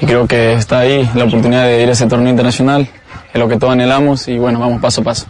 y 0.00 0.06
creo 0.06 0.26
que 0.26 0.54
está 0.54 0.80
ahí 0.80 1.08
la 1.14 1.24
oportunidad 1.24 1.64
de 1.64 1.82
ir 1.82 1.88
a 1.88 1.92
ese 1.92 2.06
torneo 2.06 2.30
internacional, 2.30 2.88
es 3.32 3.38
lo 3.38 3.48
que 3.48 3.56
todos 3.56 3.72
anhelamos 3.72 4.28
y 4.28 4.38
bueno, 4.38 4.58
vamos 4.58 4.80
paso 4.80 5.00
a 5.02 5.04
paso. 5.04 5.26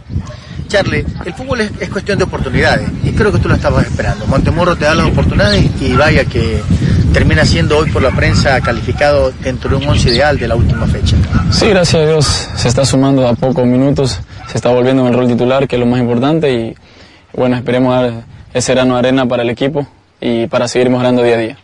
Charlie, 0.67 1.03
el 1.25 1.33
fútbol 1.33 1.61
es, 1.61 1.89
cuestión 1.89 2.19
de 2.19 2.25
oportunidades 2.25 2.87
y 3.03 3.11
creo 3.11 3.31
que 3.31 3.39
tú 3.39 3.49
lo 3.49 3.55
estabas 3.55 3.87
esperando. 3.87 4.27
Montemorro 4.27 4.75
te 4.75 4.85
da 4.85 4.93
las 4.93 5.07
oportunidades 5.07 5.65
y 5.81 5.93
vaya 5.93 6.25
que 6.25 6.61
termina 7.11 7.43
siendo 7.43 7.79
hoy 7.79 7.89
por 7.89 8.03
la 8.03 8.11
prensa 8.11 8.61
calificado 8.61 9.31
dentro 9.41 9.71
de 9.71 9.77
un 9.77 9.89
once 9.89 10.09
ideal 10.09 10.37
de 10.37 10.47
la 10.47 10.55
última 10.55 10.85
fecha. 10.85 11.17
Sí, 11.51 11.69
gracias 11.69 12.03
a 12.03 12.05
Dios 12.05 12.25
se 12.55 12.67
está 12.67 12.85
sumando 12.85 13.27
a 13.27 13.33
pocos 13.33 13.65
minutos, 13.65 14.19
se 14.47 14.57
está 14.57 14.69
volviendo 14.69 15.01
en 15.01 15.07
el 15.09 15.13
rol 15.15 15.27
titular, 15.27 15.67
que 15.67 15.75
es 15.75 15.79
lo 15.79 15.87
más 15.87 15.99
importante 15.99 16.53
y 16.53 16.75
bueno, 17.33 17.55
esperemos 17.55 17.93
dar 17.93 18.23
ese 18.53 18.73
grano 18.73 18.93
de 18.93 18.99
arena 18.99 19.25
para 19.25 19.41
el 19.41 19.49
equipo 19.49 19.87
y 20.21 20.45
para 20.47 20.67
seguir 20.67 20.91
mejorando 20.91 21.23
día 21.23 21.35
a 21.35 21.39
día. 21.39 21.57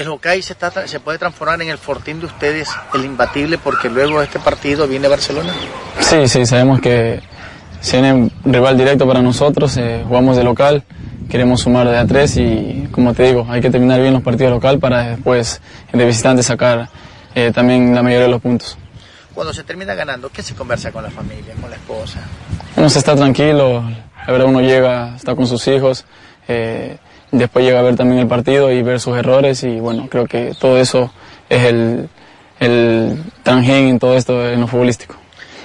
El 0.00 0.08
Hockey 0.08 0.40
se, 0.40 0.56
se 0.86 1.00
puede 1.00 1.18
transformar 1.18 1.60
en 1.60 1.68
el 1.68 1.76
fortín 1.76 2.20
de 2.20 2.26
ustedes, 2.26 2.70
el 2.94 3.04
imbatible, 3.04 3.58
porque 3.58 3.90
luego 3.90 4.20
de 4.20 4.24
este 4.24 4.38
partido 4.38 4.88
viene 4.88 5.08
Barcelona. 5.08 5.52
Sí, 5.98 6.26
sí, 6.26 6.46
sabemos 6.46 6.80
que 6.80 7.20
si 7.82 8.00
viene 8.00 8.30
rival 8.46 8.78
directo 8.78 9.06
para 9.06 9.20
nosotros, 9.20 9.76
eh, 9.76 10.02
jugamos 10.08 10.38
de 10.38 10.44
local, 10.44 10.84
queremos 11.28 11.60
sumar 11.60 11.86
de 11.86 11.98
a 11.98 12.06
tres 12.06 12.38
y 12.38 12.88
como 12.90 13.12
te 13.12 13.24
digo, 13.24 13.46
hay 13.50 13.60
que 13.60 13.68
terminar 13.68 14.00
bien 14.00 14.14
los 14.14 14.22
partidos 14.22 14.52
local 14.54 14.78
para 14.78 15.16
después 15.16 15.60
de 15.92 16.06
visitante 16.06 16.42
sacar 16.42 16.88
eh, 17.34 17.52
también 17.54 17.94
la 17.94 18.02
mayoría 18.02 18.24
de 18.24 18.32
los 18.32 18.40
puntos. 18.40 18.78
Cuando 19.34 19.52
se 19.52 19.64
termina 19.64 19.94
ganando, 19.94 20.30
¿qué 20.30 20.42
se 20.42 20.54
conversa 20.54 20.90
con 20.92 21.02
la 21.02 21.10
familia, 21.10 21.52
con 21.60 21.68
la 21.68 21.76
esposa? 21.76 22.20
Uno 22.74 22.88
se 22.88 23.00
está 23.00 23.14
tranquilo, 23.14 23.82
la 23.82 24.32
verdad 24.32 24.48
uno 24.48 24.62
llega, 24.62 25.14
está 25.14 25.34
con 25.34 25.46
sus 25.46 25.68
hijos, 25.68 26.06
eh, 26.48 26.96
después 27.32 27.64
llega 27.64 27.80
a 27.80 27.82
ver 27.82 27.96
también 27.96 28.20
el 28.20 28.26
partido 28.26 28.70
y 28.70 28.82
ver 28.82 29.00
sus 29.00 29.16
errores 29.16 29.62
y 29.62 29.80
bueno, 29.80 30.08
creo 30.10 30.26
que 30.26 30.54
todo 30.58 30.78
eso 30.78 31.12
es 31.48 31.64
el, 31.64 32.08
el 32.58 33.22
trangen 33.42 33.88
en 33.88 33.98
todo 33.98 34.16
esto 34.16 34.48
en 34.48 34.60
lo 34.60 34.66
futbolístico. 34.66 35.16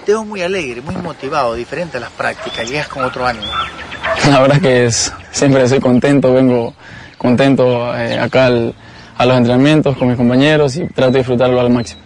Te 0.05 0.11
veo 0.11 0.23
muy 0.23 0.41
alegre, 0.41 0.81
muy 0.81 0.95
motivado, 0.97 1.55
diferente 1.55 1.97
a 1.97 1.99
las 1.99 2.11
prácticas, 2.11 2.69
llegas 2.69 2.87
con 2.87 3.03
otro 3.03 3.25
ánimo. 3.25 3.51
La 4.29 4.41
verdad 4.41 4.61
que 4.61 4.85
es, 4.85 5.11
siempre 5.31 5.67
soy 5.67 5.79
contento, 5.79 6.33
vengo 6.33 6.73
contento 7.17 7.95
eh, 7.97 8.19
acá 8.19 8.47
a 8.47 9.25
los 9.25 9.37
entrenamientos 9.37 9.97
con 9.97 10.09
mis 10.09 10.17
compañeros 10.17 10.75
y 10.75 10.85
trato 10.87 11.13
de 11.13 11.19
disfrutarlo 11.19 11.59
al 11.59 11.71
máximo. 11.71 12.01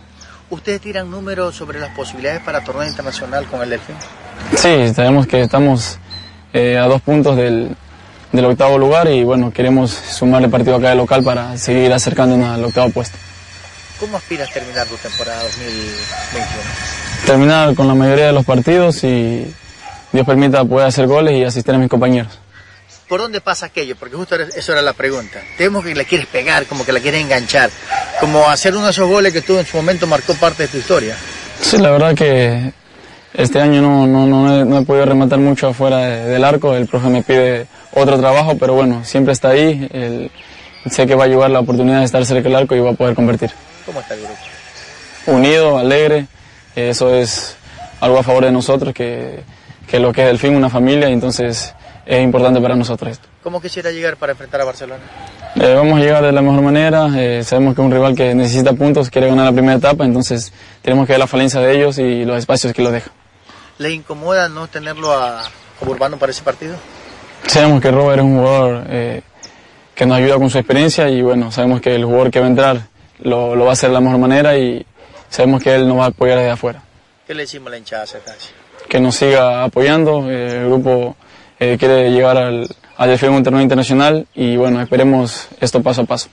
¿Ustedes 0.49 0.81
tiran 0.81 1.11
números 1.11 1.55
sobre 1.55 1.79
las 1.79 1.89
posibilidades 1.95 2.41
para 2.41 2.63
torneo 2.63 2.87
internacional 2.87 3.45
con 3.45 3.61
el 3.61 3.69
Delfín? 3.69 3.95
Sí, 4.55 4.93
sabemos 4.93 5.27
que 5.27 5.41
estamos 5.41 5.99
eh, 6.53 6.77
a 6.77 6.85
dos 6.85 7.01
puntos 7.01 7.35
del, 7.35 7.75
del 8.31 8.45
octavo 8.45 8.77
lugar 8.77 9.09
y 9.09 9.23
bueno, 9.23 9.51
queremos 9.51 9.91
sumar 9.91 10.43
el 10.43 10.49
partido 10.49 10.75
acá 10.75 10.89
de 10.89 10.95
local 10.95 11.23
para 11.23 11.57
seguir 11.57 11.91
acercándonos 11.91 12.47
al 12.47 12.65
octavo 12.65 12.89
puesto. 12.89 13.17
¿Cómo 13.99 14.17
aspiras 14.17 14.49
a 14.49 14.53
terminar 14.53 14.87
tu 14.87 14.95
temporada 14.95 15.43
2021? 15.43 16.47
Terminar 17.25 17.75
con 17.75 17.87
la 17.87 17.95
mayoría 17.95 18.27
de 18.27 18.33
los 18.33 18.45
partidos 18.45 19.03
y 19.03 19.53
Dios 20.11 20.25
permita 20.25 20.63
pueda 20.65 20.87
hacer 20.87 21.05
goles 21.05 21.35
y 21.35 21.43
asistir 21.43 21.75
a 21.75 21.77
mis 21.77 21.89
compañeros. 21.89 22.39
¿Por 23.09 23.19
dónde 23.19 23.41
pasa 23.41 23.65
aquello? 23.65 23.95
Porque 23.95 24.15
justo 24.15 24.35
eso 24.35 24.71
era 24.71 24.83
la 24.83 24.93
pregunta. 24.93 25.41
Tenemos 25.57 25.83
que 25.83 25.95
la 25.95 26.03
quieres 26.03 26.27
pegar, 26.27 26.65
como 26.67 26.85
que 26.85 26.91
la 26.91 26.99
quieres 26.99 27.21
enganchar, 27.21 27.71
como 28.19 28.47
hacer 28.47 28.75
uno 28.75 28.85
de 28.85 28.91
esos 28.91 29.09
goles 29.09 29.33
que 29.33 29.41
tú 29.41 29.57
en 29.57 29.65
su 29.65 29.77
momento 29.77 30.05
marcó 30.05 30.35
parte 30.35 30.63
de 30.63 30.69
tu 30.69 30.77
historia. 30.77 31.17
Sí, 31.59 31.77
la 31.79 31.89
verdad 31.89 32.13
que 32.13 32.71
este 33.33 33.59
año 33.59 33.81
no, 33.81 34.05
no, 34.05 34.27
no, 34.63 34.79
he, 34.79 34.85
podido 34.85 35.05
rematar 35.05 35.39
mucho 35.39 35.69
afuera 35.69 35.97
del 35.97 36.43
arco, 36.43 36.75
el 36.75 36.87
profe 36.87 37.09
me 37.09 37.23
pide 37.23 37.67
otro 37.93 38.19
trabajo, 38.19 38.57
pero 38.57 38.73
bueno, 38.73 39.03
siempre 39.03 39.33
está 39.33 39.49
ahí, 39.49 40.29
sé 40.89 41.07
que 41.07 41.15
va 41.15 41.25
a 41.25 41.27
llevar 41.27 41.49
la 41.49 41.59
oportunidad 41.59 41.99
de 41.99 42.05
estar 42.05 42.25
cerca 42.25 42.43
del 42.43 42.55
arco 42.55 42.75
y 42.75 42.79
va 42.79 42.91
a 42.91 42.93
poder 42.93 43.15
convertir. 43.15 43.51
¿Cómo 43.85 43.99
está 43.99 44.13
el 44.13 44.21
grupo? 44.21 44.35
Unido, 45.27 45.77
alegre, 45.77 46.27
eso 46.75 47.13
es 47.13 47.55
algo 47.99 48.19
a 48.19 48.23
favor 48.23 48.45
de 48.45 48.51
nosotros, 48.51 48.93
que, 48.93 49.41
que 49.87 49.99
lo 49.99 50.13
que 50.13 50.23
es 50.23 50.29
el 50.29 50.39
fin, 50.39 50.55
una 50.55 50.69
familia, 50.69 51.09
y 51.09 51.13
entonces 51.13 51.73
es 52.05 52.23
importante 52.23 52.59
para 52.59 52.75
nosotros 52.75 53.11
esto. 53.11 53.27
¿Cómo 53.43 53.61
quisiera 53.61 53.91
llegar 53.91 54.17
para 54.17 54.31
enfrentar 54.31 54.61
a 54.61 54.65
Barcelona? 54.65 55.03
Eh, 55.55 55.73
vamos 55.73 55.99
a 55.99 56.01
llegar 56.01 56.23
de 56.23 56.31
la 56.31 56.41
mejor 56.41 56.61
manera, 56.61 57.07
eh, 57.15 57.43
sabemos 57.43 57.75
que 57.75 57.81
es 57.81 57.85
un 57.85 57.91
rival 57.91 58.15
que 58.15 58.33
necesita 58.35 58.73
puntos, 58.73 59.09
quiere 59.09 59.27
ganar 59.27 59.45
la 59.45 59.51
primera 59.51 59.75
etapa, 59.75 60.05
entonces 60.05 60.51
tenemos 60.81 61.05
que 61.05 61.13
ver 61.13 61.19
la 61.19 61.27
falencia 61.27 61.59
de 61.59 61.75
ellos 61.75 61.97
y 61.97 62.25
los 62.25 62.37
espacios 62.37 62.73
que 62.73 62.81
lo 62.81 62.91
dejan. 62.91 63.11
¿Le 63.77 63.91
incomoda 63.91 64.49
no 64.49 64.67
tenerlo 64.67 65.13
a, 65.13 65.43
Urbano 65.81 66.17
para 66.17 66.31
ese 66.31 66.43
partido? 66.43 66.75
Sabemos 67.49 67.81
que 67.81 67.89
Robert 67.89 68.19
es 68.19 68.25
un 68.25 68.37
jugador 68.37 68.83
eh, 68.89 69.21
que 69.95 70.05
nos 70.05 70.17
ayuda 70.17 70.37
con 70.37 70.51
su 70.51 70.59
experiencia 70.59 71.09
y 71.09 71.23
bueno, 71.23 71.51
sabemos 71.51 71.81
que 71.81 71.95
el 71.95 72.05
jugador 72.05 72.29
que 72.29 72.39
va 72.39 72.45
a 72.45 72.49
entrar 72.49 72.81
lo, 73.23 73.57
va 73.57 73.71
a 73.71 73.73
hacer 73.73 73.89
de 73.89 73.95
la 73.95 74.01
mejor 74.01 74.19
manera 74.19 74.55
y 74.55 74.85
sabemos 75.29 75.63
que 75.63 75.73
él 75.73 75.87
nos 75.87 75.97
va 75.97 76.05
a 76.05 76.07
apoyar 76.09 76.37
desde 76.37 76.51
afuera. 76.51 76.83
¿Qué 77.25 77.33
le 77.33 77.41
decimos 77.41 77.69
a 77.69 77.71
la 77.71 77.77
hinchada 77.79 78.05
Que 78.87 78.99
nos 78.99 79.15
siga 79.15 79.63
apoyando, 79.63 80.29
eh, 80.29 80.61
el 80.61 80.65
grupo 80.67 81.15
eh, 81.59 81.75
quiere 81.79 82.11
llegar 82.11 82.37
al, 82.37 82.67
al 82.97 83.09
desfile 83.09 83.31
un 83.31 83.43
torneo 83.43 83.63
internacional 83.63 84.27
y 84.35 84.55
bueno, 84.55 84.79
esperemos 84.79 85.47
esto 85.59 85.81
paso 85.81 86.01
a 86.01 86.05
paso. 86.05 86.29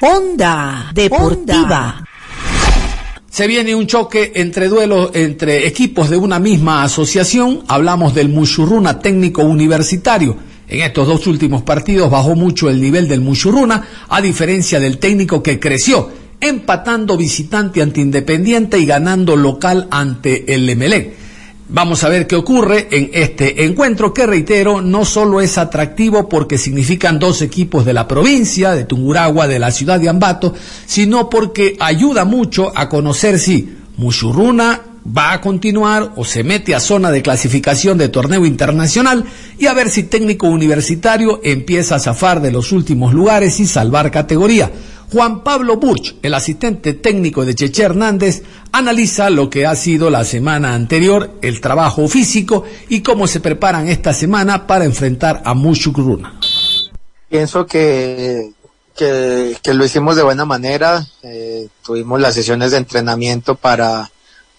Onda 0.00 0.92
Deportiva. 0.94 1.96
Se 3.34 3.48
viene 3.48 3.74
un 3.74 3.88
choque 3.88 4.30
entre 4.36 4.68
duelos 4.68 5.10
entre 5.12 5.66
equipos 5.66 6.08
de 6.08 6.16
una 6.16 6.38
misma 6.38 6.84
asociación. 6.84 7.64
Hablamos 7.66 8.14
del 8.14 8.28
Mushuruna 8.28 9.00
Técnico 9.00 9.42
Universitario 9.42 10.36
en 10.68 10.82
estos 10.82 11.08
dos 11.08 11.26
últimos 11.26 11.62
partidos 11.62 12.08
bajó 12.08 12.36
mucho 12.36 12.70
el 12.70 12.80
nivel 12.80 13.08
del 13.08 13.20
Muchurruna, 13.20 13.88
a 14.08 14.20
diferencia 14.20 14.78
del 14.78 14.98
técnico 14.98 15.42
que 15.42 15.58
creció, 15.58 16.10
empatando 16.40 17.16
visitante 17.16 17.82
ante 17.82 18.00
Independiente 18.00 18.78
y 18.78 18.86
ganando 18.86 19.34
local 19.34 19.88
ante 19.90 20.54
el 20.54 20.70
Emelec. 20.70 21.23
Vamos 21.66 22.04
a 22.04 22.10
ver 22.10 22.26
qué 22.26 22.36
ocurre 22.36 22.88
en 22.90 23.10
este 23.14 23.64
encuentro 23.64 24.12
que, 24.12 24.26
reitero, 24.26 24.82
no 24.82 25.06
solo 25.06 25.40
es 25.40 25.56
atractivo 25.56 26.28
porque 26.28 26.58
significan 26.58 27.18
dos 27.18 27.40
equipos 27.40 27.86
de 27.86 27.94
la 27.94 28.06
provincia, 28.06 28.72
de 28.72 28.84
Tunguragua, 28.84 29.48
de 29.48 29.58
la 29.58 29.70
ciudad 29.70 29.98
de 29.98 30.10
Ambato, 30.10 30.52
sino 30.84 31.30
porque 31.30 31.76
ayuda 31.80 32.26
mucho 32.26 32.70
a 32.74 32.88
conocer 32.88 33.38
si 33.38 33.76
Muchurruna 33.96 34.93
va 35.06 35.32
a 35.32 35.40
continuar 35.40 36.12
o 36.16 36.24
se 36.24 36.42
mete 36.44 36.74
a 36.74 36.80
zona 36.80 37.10
de 37.10 37.22
clasificación 37.22 37.98
de 37.98 38.08
torneo 38.08 38.46
internacional 38.46 39.24
y 39.58 39.66
a 39.66 39.74
ver 39.74 39.90
si 39.90 40.04
técnico 40.04 40.46
universitario 40.46 41.40
empieza 41.42 41.96
a 41.96 42.00
zafar 42.00 42.40
de 42.40 42.50
los 42.50 42.72
últimos 42.72 43.12
lugares 43.12 43.60
y 43.60 43.66
salvar 43.66 44.10
categoría. 44.10 44.70
Juan 45.12 45.44
Pablo 45.44 45.76
Burch, 45.76 46.16
el 46.22 46.34
asistente 46.34 46.94
técnico 46.94 47.44
de 47.44 47.54
Cheche 47.54 47.84
Hernández, 47.84 48.42
analiza 48.72 49.30
lo 49.30 49.48
que 49.48 49.66
ha 49.66 49.76
sido 49.76 50.10
la 50.10 50.24
semana 50.24 50.74
anterior, 50.74 51.34
el 51.42 51.60
trabajo 51.60 52.08
físico 52.08 52.64
y 52.88 53.00
cómo 53.00 53.26
se 53.26 53.40
preparan 53.40 53.88
esta 53.88 54.12
semana 54.12 54.66
para 54.66 54.84
enfrentar 54.84 55.42
a 55.44 55.54
Mushukruna. 55.54 56.34
Pienso 57.28 57.66
que, 57.66 58.50
que, 58.96 59.74
lo 59.74 59.84
hicimos 59.84 60.16
de 60.16 60.22
buena 60.22 60.44
manera, 60.46 61.06
eh, 61.22 61.68
tuvimos 61.84 62.20
las 62.20 62.34
sesiones 62.34 62.72
de 62.72 62.78
entrenamiento 62.78 63.54
para, 63.54 64.10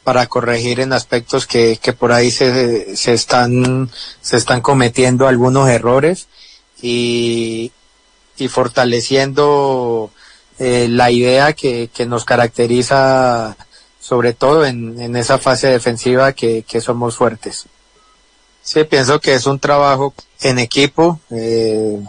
para 0.05 0.27
corregir 0.27 0.79
en 0.79 0.93
aspectos 0.93 1.47
que, 1.47 1.77
que 1.81 1.91
por 1.91 2.11
ahí 2.13 2.29
se, 2.29 2.95
se, 2.95 3.13
están, 3.13 3.89
se 4.21 4.37
están 4.37 4.61
cometiendo 4.61 5.27
algunos 5.27 5.67
errores 5.67 6.27
y, 6.79 7.71
y 8.37 8.47
fortaleciendo 8.47 10.11
eh, 10.59 10.87
la 10.89 11.09
idea 11.09 11.53
que, 11.53 11.89
que 11.91 12.05
nos 12.05 12.23
caracteriza 12.23 13.57
sobre 13.99 14.33
todo 14.33 14.63
en, 14.63 15.01
en 15.01 15.15
esa 15.15 15.39
fase 15.39 15.69
defensiva 15.69 16.33
que, 16.33 16.61
que 16.61 16.81
somos 16.81 17.17
fuertes. 17.17 17.65
Sí, 18.61 18.83
pienso 18.83 19.19
que 19.19 19.33
es 19.33 19.47
un 19.47 19.57
trabajo 19.57 20.13
en 20.41 20.59
equipo, 20.59 21.19
eh, 21.31 21.99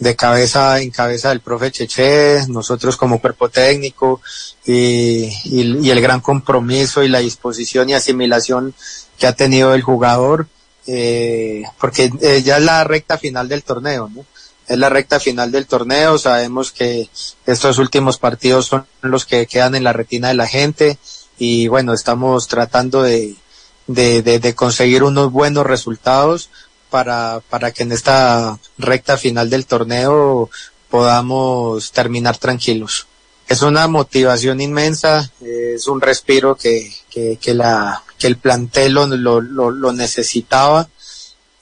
de 0.00 0.16
cabeza 0.16 0.80
en 0.80 0.90
cabeza 0.90 1.28
del 1.28 1.40
profe 1.40 1.70
Cheche, 1.70 2.46
nosotros 2.48 2.96
como 2.96 3.20
cuerpo 3.20 3.50
técnico 3.50 4.22
y, 4.64 5.28
y, 5.44 5.90
el 5.90 6.00
gran 6.00 6.20
compromiso 6.20 7.04
y 7.04 7.08
la 7.08 7.18
disposición 7.18 7.90
y 7.90 7.94
asimilación 7.94 8.74
que 9.18 9.26
ha 9.26 9.34
tenido 9.34 9.74
el 9.74 9.82
jugador, 9.82 10.48
eh, 10.86 11.64
porque 11.78 12.10
ya 12.42 12.56
es 12.56 12.62
la 12.62 12.82
recta 12.84 13.18
final 13.18 13.48
del 13.48 13.62
torneo, 13.62 14.10
¿no? 14.12 14.24
Es 14.66 14.78
la 14.78 14.88
recta 14.88 15.20
final 15.20 15.52
del 15.52 15.66
torneo, 15.66 16.16
sabemos 16.16 16.72
que 16.72 17.10
estos 17.44 17.78
últimos 17.78 18.16
partidos 18.18 18.66
son 18.66 18.86
los 19.02 19.26
que 19.26 19.46
quedan 19.46 19.74
en 19.74 19.84
la 19.84 19.92
retina 19.92 20.28
de 20.28 20.34
la 20.34 20.46
gente 20.46 20.98
y 21.38 21.68
bueno, 21.68 21.92
estamos 21.92 22.48
tratando 22.48 23.02
de 23.02 24.54
conseguir 24.56 25.02
unos 25.02 25.30
buenos 25.30 25.66
resultados 25.66 26.48
para, 26.90 27.40
para 27.48 27.70
que 27.72 27.84
en 27.84 27.92
esta 27.92 28.58
recta 28.78 29.16
final 29.16 29.48
del 29.48 29.66
torneo 29.66 30.50
podamos 30.90 31.92
terminar 31.92 32.36
tranquilos. 32.36 33.06
Es 33.48 33.62
una 33.62 33.88
motivación 33.88 34.60
inmensa, 34.60 35.30
es 35.40 35.88
un 35.88 36.00
respiro 36.00 36.56
que, 36.56 36.92
que, 37.10 37.54
la, 37.54 38.02
que 38.18 38.26
el 38.26 38.36
plantel 38.36 38.92
lo, 38.92 39.06
lo, 39.40 39.92
necesitaba 39.92 40.88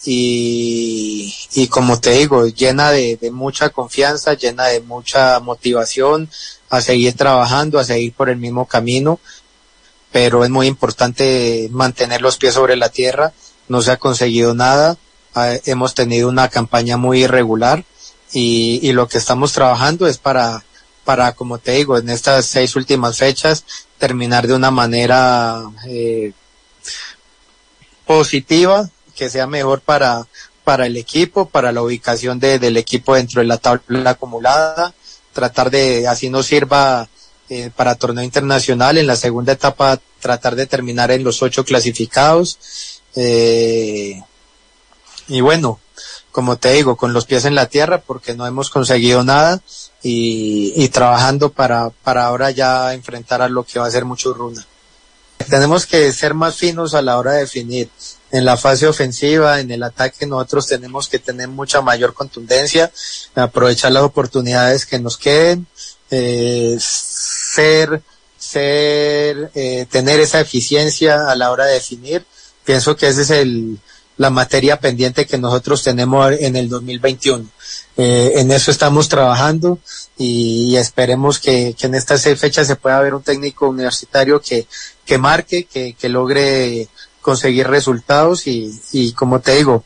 y, 0.05 1.35
y 1.55 1.69
como 1.69 1.99
te 1.99 2.11
digo, 2.11 2.47
llena 2.47 2.91
de 2.91 3.31
mucha 3.33 3.71
confianza, 3.71 4.35
llena 4.35 4.67
de 4.67 4.81
mucha 4.81 5.41
motivación 5.41 6.29
a 6.71 6.81
seguir 6.81 7.15
trabajando, 7.15 7.79
a 7.79 7.85
seguir 7.85 8.13
por 8.13 8.29
el 8.29 8.37
mismo 8.37 8.67
camino, 8.67 9.19
pero 10.13 10.45
es 10.45 10.51
muy 10.51 10.67
importante 10.67 11.69
mantener 11.71 12.21
los 12.23 12.37
pies 12.37 12.55
sobre 12.55 12.77
la 12.77 12.89
tierra, 12.89 13.33
no 13.69 13.83
se 13.83 13.91
ha 13.91 13.97
conseguido 13.97 14.55
nada, 14.55 14.97
hemos 15.65 15.95
tenido 15.95 16.29
una 16.29 16.49
campaña 16.49 16.97
muy 16.97 17.25
irregular 17.25 17.85
y, 18.33 18.81
y, 18.83 18.93
lo 18.93 19.09
que 19.09 19.19
estamos 19.19 19.53
trabajando 19.53 20.07
es 20.07 20.19
para, 20.19 20.63
para, 21.05 21.33
como 21.33 21.59
te 21.59 21.73
digo, 21.73 21.97
en 21.97 22.11
estas 22.11 22.45
seis 22.47 22.77
últimas 22.77 23.17
fechas, 23.17 23.65
terminar 23.99 24.47
de 24.47 24.55
una 24.55 24.71
manera 24.71 25.63
eh, 25.87 26.33
positiva, 28.07 28.91
que 29.15 29.31
sea 29.31 29.47
mejor 29.47 29.81
para, 29.81 30.27
para 30.65 30.87
el 30.87 30.97
equipo, 30.99 31.49
para 31.49 31.73
la 31.73 31.83
ubicación 31.83 32.39
de, 32.39 32.59
del 32.59 32.77
equipo 32.77 33.15
dentro 33.15 33.41
de 33.41 33.47
la 33.47 33.57
tabla 33.57 34.11
acumulada, 34.11 34.93
tratar 35.33 35.71
de, 35.71 36.07
así 36.07 36.29
nos 36.29 36.47
sirva 36.47 37.09
eh, 37.49 37.71
para 37.75 37.95
torneo 37.95 38.23
internacional, 38.23 38.99
en 38.99 39.07
la 39.07 39.17
segunda 39.17 39.55
etapa 39.55 39.99
tratar 40.21 40.57
de 40.57 40.67
terminar 40.67 41.11
en 41.11 41.25
los 41.25 41.43
ocho 41.43 41.65
clasificados. 41.65 42.59
Eh, 43.17 44.21
y 45.29 45.41
bueno, 45.41 45.79
como 46.33 46.57
te 46.57 46.73
digo, 46.73 46.97
con 46.97 47.13
los 47.13 47.27
pies 47.27 47.45
en 47.45 47.55
la 47.55 47.67
tierra 47.67 48.01
porque 48.01 48.35
no 48.35 48.47
hemos 48.47 48.71
conseguido 48.71 49.25
nada 49.25 49.61
y, 50.03 50.73
y 50.77 50.89
trabajando 50.89 51.51
para, 51.51 51.91
para 51.91 52.27
ahora 52.27 52.51
ya 52.51 52.95
enfrentar 52.95 53.43
a 53.43 53.49
lo 53.49 53.65
que 53.65 53.79
va 53.79 53.87
a 53.87 53.91
ser 53.91 54.05
mucho 54.05 54.33
runa. 54.33 54.65
Tenemos 55.51 55.87
que 55.87 56.13
ser 56.13 56.35
más 56.35 56.57
finos 56.57 56.95
a 56.95 57.03
la 57.03 57.19
hora 57.19 57.33
de 57.33 57.41
definir. 57.41 57.89
En 58.31 58.45
la 58.45 58.59
fase 58.59 58.87
ofensiva, 58.87 59.61
en 59.61 59.71
el 59.71 59.83
ataque, 59.83 60.27
nosotros 60.27 60.67
tenemos 60.67 61.09
que 61.09 61.19
tener 61.19 61.49
mucha 61.49 61.81
mayor 61.81 62.13
contundencia, 62.13 62.93
aprovechar 63.35 63.93
las 63.93 64.03
oportunidades 64.03 64.85
que 64.85 64.99
nos 64.99 65.17
queden, 65.17 65.67
eh, 66.11 66.77
ser, 66.79 68.03
ser, 68.39 69.51
eh, 69.55 69.87
tener 69.91 70.21
esa 70.21 70.41
eficiencia 70.41 71.31
a 71.31 71.35
la 71.37 71.51
hora 71.51 71.65
de 71.65 71.75
definir. 71.75 72.27
Pienso 72.65 72.97
que 72.97 73.09
ese 73.09 73.23
es 73.23 73.31
el, 73.31 73.79
la 74.19 74.31
materia 74.31 74.79
pendiente 74.79 75.27
que 75.27 75.39
nosotros 75.39 75.83
tenemos 75.83 76.33
en 76.39 76.57
el 76.57 76.69
2021. 76.69 77.47
Eh, 77.97 78.33
en 78.37 78.51
eso 78.51 78.71
estamos 78.71 79.09
trabajando 79.09 79.79
y, 80.19 80.77
esperemos 80.77 81.39
que, 81.39 81.75
en 81.81 81.95
estas 81.95 82.23
seis 82.23 82.39
fechas 82.39 82.67
se 82.67 82.77
pueda 82.77 83.01
ver 83.01 83.15
un 83.15 83.23
técnico 83.23 83.69
universitario 83.69 84.41
que, 84.41 84.67
que 85.07 85.19
marque, 85.19 85.65
que, 85.65 85.95
que 85.95 86.09
logre 86.09 86.89
conseguir 87.21 87.69
resultados 87.69 88.47
y, 88.47 88.73
y 88.93 89.13
como 89.13 89.41
te 89.41 89.57
digo, 89.57 89.85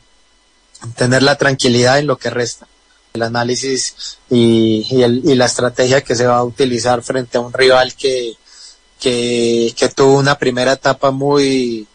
tener 0.95 1.23
la 1.23 1.37
tranquilidad 1.37 1.99
en 1.99 2.07
lo 2.07 2.17
que 2.17 2.29
resta. 2.29 2.67
El 3.13 3.21
análisis 3.21 4.17
y, 4.29 4.87
y, 4.89 5.03
el, 5.03 5.21
y 5.23 5.35
la 5.35 5.45
estrategia 5.45 6.01
que 6.01 6.15
se 6.15 6.25
va 6.25 6.37
a 6.37 6.43
utilizar 6.43 7.03
frente 7.03 7.37
a 7.37 7.41
un 7.41 7.53
rival 7.53 7.93
que, 7.93 8.33
que, 8.99 9.73
que 9.77 9.89
tuvo 9.89 10.17
una 10.17 10.39
primera 10.39 10.73
etapa 10.73 11.11
muy, 11.11 11.87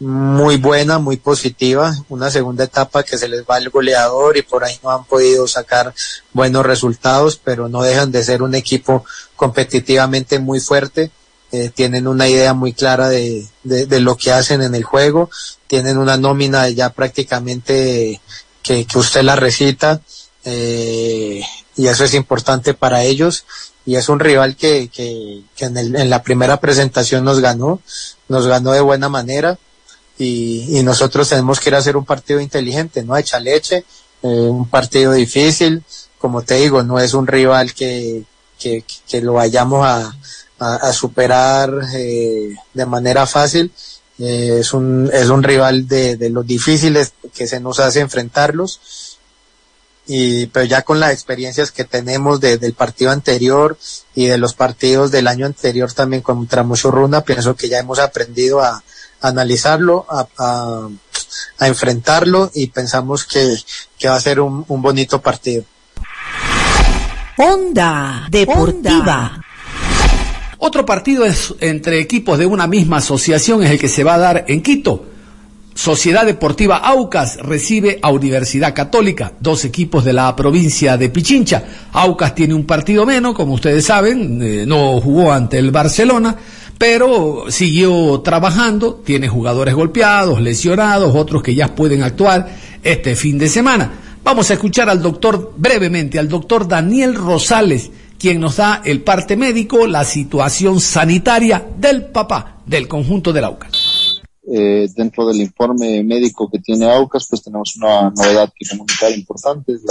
muy 0.00 0.56
buena, 0.56 0.98
muy 0.98 1.16
positiva, 1.16 1.96
una 2.08 2.30
segunda 2.30 2.64
etapa 2.64 3.02
que 3.02 3.18
se 3.18 3.28
les 3.28 3.42
va 3.42 3.58
el 3.58 3.70
goleador 3.70 4.36
y 4.36 4.42
por 4.42 4.64
ahí 4.64 4.78
no 4.82 4.90
han 4.90 5.04
podido 5.04 5.48
sacar 5.48 5.92
buenos 6.32 6.64
resultados, 6.64 7.40
pero 7.42 7.68
no 7.68 7.82
dejan 7.82 8.12
de 8.12 8.22
ser 8.22 8.42
un 8.42 8.54
equipo 8.54 9.04
competitivamente 9.34 10.38
muy 10.38 10.60
fuerte, 10.60 11.10
eh, 11.50 11.70
tienen 11.74 12.06
una 12.06 12.28
idea 12.28 12.54
muy 12.54 12.72
clara 12.74 13.08
de, 13.08 13.46
de, 13.64 13.86
de, 13.86 14.00
lo 14.00 14.16
que 14.16 14.30
hacen 14.32 14.62
en 14.62 14.74
el 14.74 14.84
juego, 14.84 15.30
tienen 15.66 15.98
una 15.98 16.16
nómina 16.16 16.68
ya 16.68 16.90
prácticamente 16.90 18.20
que, 18.62 18.84
que 18.84 18.98
usted 18.98 19.22
la 19.22 19.34
recita, 19.34 20.00
eh, 20.44 21.42
y 21.76 21.86
eso 21.86 22.04
es 22.04 22.14
importante 22.14 22.74
para 22.74 23.02
ellos, 23.02 23.46
y 23.84 23.96
es 23.96 24.08
un 24.08 24.20
rival 24.20 24.56
que, 24.56 24.88
que, 24.88 25.42
que 25.56 25.64
en, 25.64 25.76
el, 25.76 25.96
en 25.96 26.10
la 26.10 26.22
primera 26.22 26.60
presentación 26.60 27.24
nos 27.24 27.40
ganó, 27.40 27.80
nos 28.28 28.46
ganó 28.46 28.72
de 28.72 28.80
buena 28.80 29.08
manera, 29.08 29.58
y, 30.18 30.78
y 30.78 30.82
nosotros 30.82 31.28
tenemos 31.28 31.60
que 31.60 31.70
ir 31.70 31.76
a 31.76 31.78
hacer 31.78 31.96
un 31.96 32.04
partido 32.04 32.40
inteligente, 32.40 33.04
no 33.04 33.16
echa 33.16 33.38
leche, 33.38 33.84
eh, 34.22 34.26
un 34.26 34.68
partido 34.68 35.12
difícil, 35.12 35.82
como 36.18 36.42
te 36.42 36.54
digo, 36.56 36.82
no 36.82 36.98
es 36.98 37.14
un 37.14 37.26
rival 37.26 37.72
que, 37.72 38.24
que, 38.58 39.20
lo 39.20 39.34
vayamos 39.34 39.86
a, 39.86 40.12
a, 40.58 40.92
superar 40.92 41.72
eh, 41.94 42.56
de 42.74 42.86
manera 42.86 43.26
fácil, 43.26 43.72
eh, 44.18 44.56
es, 44.58 44.74
un, 44.74 45.08
es 45.12 45.28
un 45.28 45.44
rival 45.44 45.86
de, 45.86 46.16
de 46.16 46.30
los 46.30 46.44
difíciles 46.44 47.12
que 47.32 47.46
se 47.46 47.60
nos 47.60 47.78
hace 47.78 48.00
enfrentarlos, 48.00 48.80
y 50.08 50.46
pero 50.46 50.64
ya 50.64 50.82
con 50.82 50.98
las 50.98 51.12
experiencias 51.12 51.70
que 51.70 51.84
tenemos 51.84 52.40
de, 52.40 52.56
del 52.56 52.72
partido 52.72 53.12
anterior 53.12 53.78
y 54.14 54.26
de 54.26 54.38
los 54.38 54.54
partidos 54.54 55.12
del 55.12 55.28
año 55.28 55.46
anterior 55.46 55.92
también 55.92 56.22
contra 56.22 56.62
Runa, 56.64 57.20
pienso 57.20 57.54
que 57.54 57.68
ya 57.68 57.78
hemos 57.78 57.98
aprendido 58.00 58.60
a, 58.60 58.82
analizarlo, 59.20 60.06
a, 60.08 60.26
a, 60.38 60.88
a, 61.58 61.66
enfrentarlo 61.66 62.50
y 62.54 62.68
pensamos 62.68 63.24
que, 63.24 63.56
que 63.98 64.08
va 64.08 64.16
a 64.16 64.20
ser 64.20 64.40
un, 64.40 64.64
un 64.68 64.82
bonito 64.82 65.20
partido. 65.20 65.64
Onda 67.36 68.26
Deportiva. 68.30 69.40
Otro 70.58 70.84
partido 70.84 71.24
es 71.24 71.54
entre 71.60 72.00
equipos 72.00 72.38
de 72.38 72.46
una 72.46 72.66
misma 72.66 72.96
asociación 72.96 73.62
es 73.62 73.70
el 73.70 73.78
que 73.78 73.88
se 73.88 74.02
va 74.02 74.14
a 74.14 74.18
dar 74.18 74.44
en 74.48 74.60
Quito. 74.62 75.04
Sociedad 75.78 76.26
Deportiva 76.26 76.78
Aucas 76.78 77.36
recibe 77.36 78.00
a 78.02 78.10
Universidad 78.10 78.74
Católica, 78.74 79.34
dos 79.38 79.64
equipos 79.64 80.04
de 80.04 80.12
la 80.12 80.34
provincia 80.34 80.96
de 80.96 81.08
Pichincha. 81.08 81.62
Aucas 81.92 82.34
tiene 82.34 82.54
un 82.54 82.66
partido 82.66 83.06
menos, 83.06 83.36
como 83.36 83.54
ustedes 83.54 83.84
saben, 83.84 84.42
eh, 84.42 84.64
no 84.66 85.00
jugó 85.00 85.30
ante 85.32 85.56
el 85.56 85.70
Barcelona, 85.70 86.34
pero 86.78 87.50
siguió 87.50 88.20
trabajando, 88.20 88.94
tiene 88.94 89.28
jugadores 89.28 89.74
golpeados, 89.74 90.40
lesionados, 90.40 91.14
otros 91.14 91.42
que 91.42 91.54
ya 91.54 91.74
pueden 91.74 92.02
actuar 92.04 92.48
este 92.84 93.16
fin 93.16 93.36
de 93.36 93.48
semana. 93.48 93.92
Vamos 94.22 94.50
a 94.50 94.54
escuchar 94.54 94.88
al 94.88 95.02
doctor 95.02 95.54
brevemente, 95.56 96.18
al 96.18 96.28
doctor 96.28 96.68
Daniel 96.68 97.14
Rosales, 97.14 97.90
quien 98.18 98.40
nos 98.40 98.56
da 98.56 98.82
el 98.84 99.02
parte 99.02 99.36
médico, 99.36 99.86
la 99.86 100.04
situación 100.04 100.80
sanitaria 100.80 101.66
del 101.76 102.06
papá 102.06 102.62
del 102.64 102.86
conjunto 102.86 103.32
del 103.32 103.44
Aucas. 103.44 104.22
Eh, 104.50 104.88
dentro 104.96 105.26
del 105.26 105.40
informe 105.40 106.02
médico 106.04 106.48
que 106.50 106.58
tiene 106.60 106.90
Aucas, 106.90 107.26
pues 107.28 107.42
tenemos 107.42 107.76
una 107.76 108.10
novedad 108.10 108.52
que 108.56 108.68
comunicar 108.68 109.12
importante, 109.12 109.72
es 109.72 109.82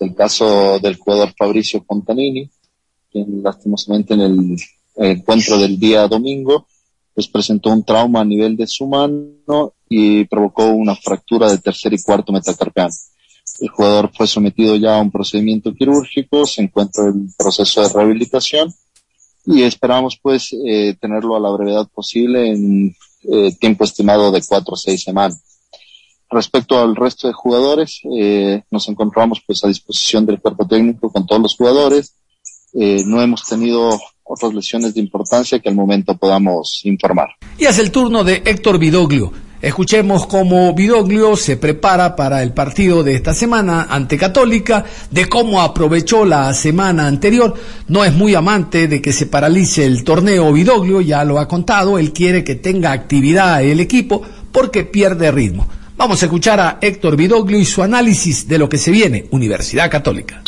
el 0.00 0.14
caso 0.14 0.78
del 0.78 0.96
jugador 0.96 1.32
Fabricio 1.36 1.84
Fontanini, 1.86 2.50
quien 3.12 3.42
lastimosamente 3.42 4.14
en 4.14 4.20
el, 4.20 4.56
encuentro 5.08 5.58
del 5.58 5.78
día 5.78 6.06
domingo, 6.06 6.66
pues 7.14 7.28
presentó 7.28 7.70
un 7.70 7.84
trauma 7.84 8.20
a 8.20 8.24
nivel 8.24 8.56
de 8.56 8.66
su 8.66 8.86
mano 8.86 9.74
y 9.88 10.24
provocó 10.24 10.66
una 10.66 10.94
fractura 10.94 11.50
de 11.50 11.58
tercer 11.58 11.92
y 11.92 12.02
cuarto 12.02 12.32
metacarpiano. 12.32 12.92
El 13.60 13.68
jugador 13.68 14.10
fue 14.14 14.26
sometido 14.26 14.76
ya 14.76 14.96
a 14.96 15.02
un 15.02 15.10
procedimiento 15.10 15.74
quirúrgico, 15.74 16.46
se 16.46 16.62
encuentra 16.62 17.06
en 17.06 17.32
proceso 17.36 17.82
de 17.82 17.88
rehabilitación 17.88 18.72
y 19.46 19.62
esperamos 19.62 20.18
pues 20.22 20.54
eh, 20.66 20.96
tenerlo 21.00 21.36
a 21.36 21.40
la 21.40 21.50
brevedad 21.50 21.88
posible 21.92 22.50
en 22.50 22.94
eh, 23.24 23.54
tiempo 23.58 23.84
estimado 23.84 24.30
de 24.30 24.42
cuatro 24.46 24.74
o 24.74 24.76
seis 24.76 25.02
semanas. 25.02 25.42
Respecto 26.30 26.78
al 26.78 26.94
resto 26.94 27.26
de 27.26 27.34
jugadores, 27.34 28.00
eh, 28.16 28.62
nos 28.70 28.88
encontramos 28.88 29.42
pues 29.44 29.64
a 29.64 29.68
disposición 29.68 30.24
del 30.24 30.40
cuerpo 30.40 30.66
técnico 30.66 31.10
con 31.10 31.26
todos 31.26 31.42
los 31.42 31.56
jugadores. 31.56 32.14
Eh, 32.72 33.02
no 33.04 33.20
hemos 33.20 33.44
tenido 33.44 33.90
otras 34.30 34.54
lesiones 34.54 34.94
de 34.94 35.00
importancia 35.00 35.58
que 35.58 35.68
al 35.68 35.74
momento 35.74 36.16
podamos 36.16 36.80
informar. 36.84 37.30
Y 37.58 37.64
es 37.64 37.78
el 37.78 37.90
turno 37.90 38.22
de 38.22 38.42
Héctor 38.44 38.78
Vidoglio. 38.78 39.32
Escuchemos 39.60 40.26
cómo 40.26 40.72
Vidoglio 40.72 41.36
se 41.36 41.58
prepara 41.58 42.16
para 42.16 42.42
el 42.42 42.54
partido 42.54 43.02
de 43.02 43.14
esta 43.14 43.34
semana 43.34 43.88
ante 43.90 44.16
Católica, 44.16 44.84
de 45.10 45.28
cómo 45.28 45.60
aprovechó 45.60 46.24
la 46.24 46.54
semana 46.54 47.06
anterior. 47.06 47.54
No 47.88 48.04
es 48.04 48.14
muy 48.14 48.34
amante 48.34 48.88
de 48.88 49.02
que 49.02 49.12
se 49.12 49.26
paralice 49.26 49.84
el 49.84 50.02
torneo 50.02 50.50
Vidoglio, 50.52 51.02
ya 51.02 51.24
lo 51.24 51.38
ha 51.38 51.48
contado, 51.48 51.98
él 51.98 52.12
quiere 52.12 52.42
que 52.42 52.54
tenga 52.54 52.92
actividad 52.92 53.62
el 53.62 53.80
equipo 53.80 54.22
porque 54.50 54.84
pierde 54.84 55.30
ritmo. 55.30 55.68
Vamos 55.96 56.22
a 56.22 56.26
escuchar 56.26 56.60
a 56.60 56.78
Héctor 56.80 57.16
Vidoglio 57.16 57.58
y 57.58 57.66
su 57.66 57.82
análisis 57.82 58.48
de 58.48 58.56
lo 58.56 58.70
que 58.70 58.78
se 58.78 58.90
viene, 58.90 59.26
Universidad 59.32 59.90
Católica. 59.90 60.42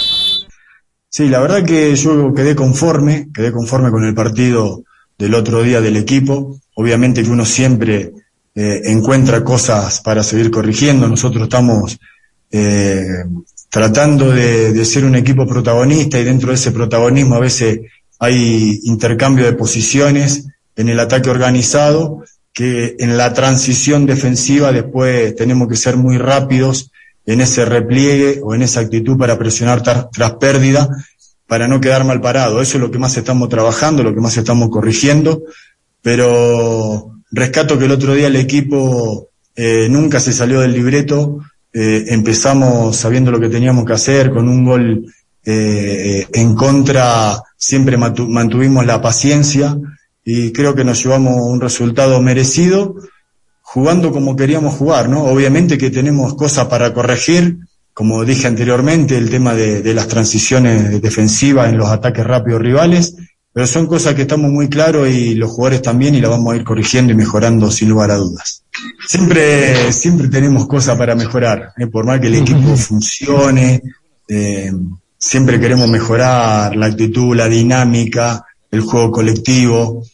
Sí, 1.14 1.28
la 1.28 1.40
verdad 1.40 1.62
que 1.62 1.94
yo 1.94 2.32
quedé 2.32 2.56
conforme, 2.56 3.28
quedé 3.34 3.52
conforme 3.52 3.90
con 3.90 4.02
el 4.02 4.14
partido 4.14 4.82
del 5.18 5.34
otro 5.34 5.62
día 5.62 5.82
del 5.82 5.98
equipo. 5.98 6.58
Obviamente 6.74 7.22
que 7.22 7.28
uno 7.28 7.44
siempre 7.44 8.12
eh, 8.54 8.80
encuentra 8.84 9.44
cosas 9.44 10.00
para 10.00 10.22
seguir 10.22 10.50
corrigiendo. 10.50 11.06
Nosotros 11.06 11.42
estamos 11.42 12.00
eh, 12.50 13.04
tratando 13.68 14.30
de, 14.30 14.72
de, 14.72 14.84
ser 14.86 15.04
un 15.04 15.14
equipo 15.14 15.46
protagonista 15.46 16.18
y 16.18 16.24
dentro 16.24 16.48
de 16.48 16.54
ese 16.54 16.72
protagonismo 16.72 17.34
a 17.34 17.40
veces 17.40 17.80
hay 18.18 18.80
intercambio 18.84 19.44
de 19.44 19.52
posiciones 19.52 20.46
en 20.76 20.88
el 20.88 20.98
ataque 20.98 21.28
organizado 21.28 22.24
que 22.54 22.96
en 22.98 23.18
la 23.18 23.34
transición 23.34 24.06
defensiva 24.06 24.72
después 24.72 25.36
tenemos 25.36 25.68
que 25.68 25.76
ser 25.76 25.98
muy 25.98 26.16
rápidos 26.16 26.90
en 27.26 27.40
ese 27.40 27.64
repliegue 27.64 28.40
o 28.42 28.54
en 28.54 28.62
esa 28.62 28.80
actitud 28.80 29.16
para 29.16 29.38
presionar 29.38 29.82
tras 29.82 30.32
pérdida 30.40 30.88
para 31.46 31.68
no 31.68 31.80
quedar 31.80 32.04
mal 32.04 32.20
parado. 32.20 32.62
Eso 32.62 32.78
es 32.78 32.80
lo 32.80 32.90
que 32.90 32.98
más 32.98 33.16
estamos 33.16 33.48
trabajando, 33.48 34.02
lo 34.02 34.14
que 34.14 34.20
más 34.20 34.36
estamos 34.36 34.70
corrigiendo, 34.70 35.42
pero 36.00 37.12
rescato 37.30 37.78
que 37.78 37.84
el 37.84 37.92
otro 37.92 38.14
día 38.14 38.28
el 38.28 38.36
equipo 38.36 39.28
eh, 39.54 39.88
nunca 39.90 40.18
se 40.18 40.32
salió 40.32 40.60
del 40.60 40.72
libreto, 40.72 41.40
eh, 41.72 42.04
empezamos 42.08 42.96
sabiendo 42.96 43.30
lo 43.30 43.40
que 43.40 43.48
teníamos 43.48 43.84
que 43.84 43.92
hacer, 43.92 44.30
con 44.30 44.48
un 44.48 44.64
gol 44.64 45.06
eh, 45.44 46.26
en 46.32 46.54
contra 46.54 47.42
siempre 47.56 47.96
mantuvimos 47.96 48.86
la 48.86 49.00
paciencia 49.00 49.76
y 50.24 50.52
creo 50.52 50.74
que 50.74 50.84
nos 50.84 51.02
llevamos 51.02 51.34
un 51.42 51.60
resultado 51.60 52.20
merecido 52.20 52.96
jugando 53.72 54.12
como 54.12 54.36
queríamos 54.36 54.74
jugar, 54.74 55.08
¿no? 55.08 55.24
Obviamente 55.24 55.78
que 55.78 55.88
tenemos 55.88 56.34
cosas 56.34 56.66
para 56.66 56.92
corregir, 56.92 57.56
como 57.94 58.22
dije 58.22 58.46
anteriormente, 58.46 59.16
el 59.16 59.30
tema 59.30 59.54
de, 59.54 59.80
de 59.80 59.94
las 59.94 60.08
transiciones 60.08 61.00
defensivas 61.00 61.70
en 61.70 61.78
los 61.78 61.88
ataques 61.88 62.26
rápidos 62.26 62.60
rivales, 62.60 63.16
pero 63.50 63.66
son 63.66 63.86
cosas 63.86 64.14
que 64.14 64.22
estamos 64.22 64.50
muy 64.50 64.68
claros 64.68 65.08
y 65.08 65.34
los 65.36 65.50
jugadores 65.50 65.80
también 65.80 66.14
y 66.14 66.20
la 66.20 66.28
vamos 66.28 66.52
a 66.52 66.56
ir 66.56 66.64
corrigiendo 66.64 67.14
y 67.14 67.16
mejorando 67.16 67.70
sin 67.70 67.88
lugar 67.88 68.10
a 68.10 68.16
dudas. 68.16 68.62
Siempre, 69.08 69.90
siempre 69.90 70.28
tenemos 70.28 70.66
cosas 70.66 70.98
para 70.98 71.14
mejorar, 71.14 71.72
¿eh? 71.78 71.86
por 71.86 72.04
más 72.04 72.20
que 72.20 72.26
el 72.26 72.34
equipo 72.34 72.76
funcione, 72.76 73.80
eh, 74.28 74.70
siempre 75.16 75.58
queremos 75.58 75.88
mejorar 75.88 76.76
la 76.76 76.86
actitud, 76.86 77.34
la 77.34 77.48
dinámica, 77.48 78.44
el 78.70 78.82
juego 78.82 79.10
colectivo. 79.10 80.04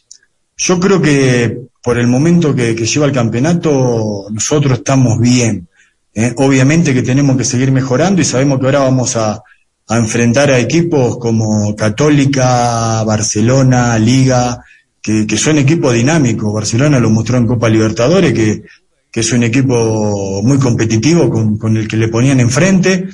Yo 0.55 0.79
creo 0.79 1.01
que 1.01 1.69
por 1.89 1.97
el 1.97 2.05
momento 2.05 2.53
que, 2.53 2.75
lleva 2.75 3.07
el 3.07 3.11
campeonato, 3.11 4.27
nosotros 4.29 4.77
estamos 4.77 5.19
bien. 5.19 5.67
¿eh? 6.13 6.31
Obviamente 6.37 6.93
que 6.93 7.01
tenemos 7.01 7.35
que 7.35 7.43
seguir 7.43 7.71
mejorando 7.71 8.21
y 8.21 8.25
sabemos 8.25 8.59
que 8.59 8.67
ahora 8.67 8.81
vamos 8.81 9.15
a, 9.15 9.41
enfrentar 9.89 10.51
a 10.51 10.59
equipos 10.59 11.17
como 11.17 11.75
Católica, 11.75 13.03
Barcelona, 13.03 13.97
Liga, 13.97 14.63
que, 15.01 15.25
que, 15.25 15.35
son 15.35 15.57
equipos 15.57 15.95
dinámicos. 15.95 16.53
Barcelona 16.53 16.99
lo 16.99 17.09
mostró 17.09 17.37
en 17.37 17.47
Copa 17.47 17.67
Libertadores, 17.67 18.33
que, 18.33 18.61
que 19.11 19.19
es 19.21 19.33
un 19.33 19.41
equipo 19.41 20.43
muy 20.43 20.59
competitivo 20.59 21.27
con, 21.27 21.57
con 21.57 21.75
el 21.75 21.87
que 21.87 21.97
le 21.97 22.09
ponían 22.09 22.39
enfrente. 22.39 23.09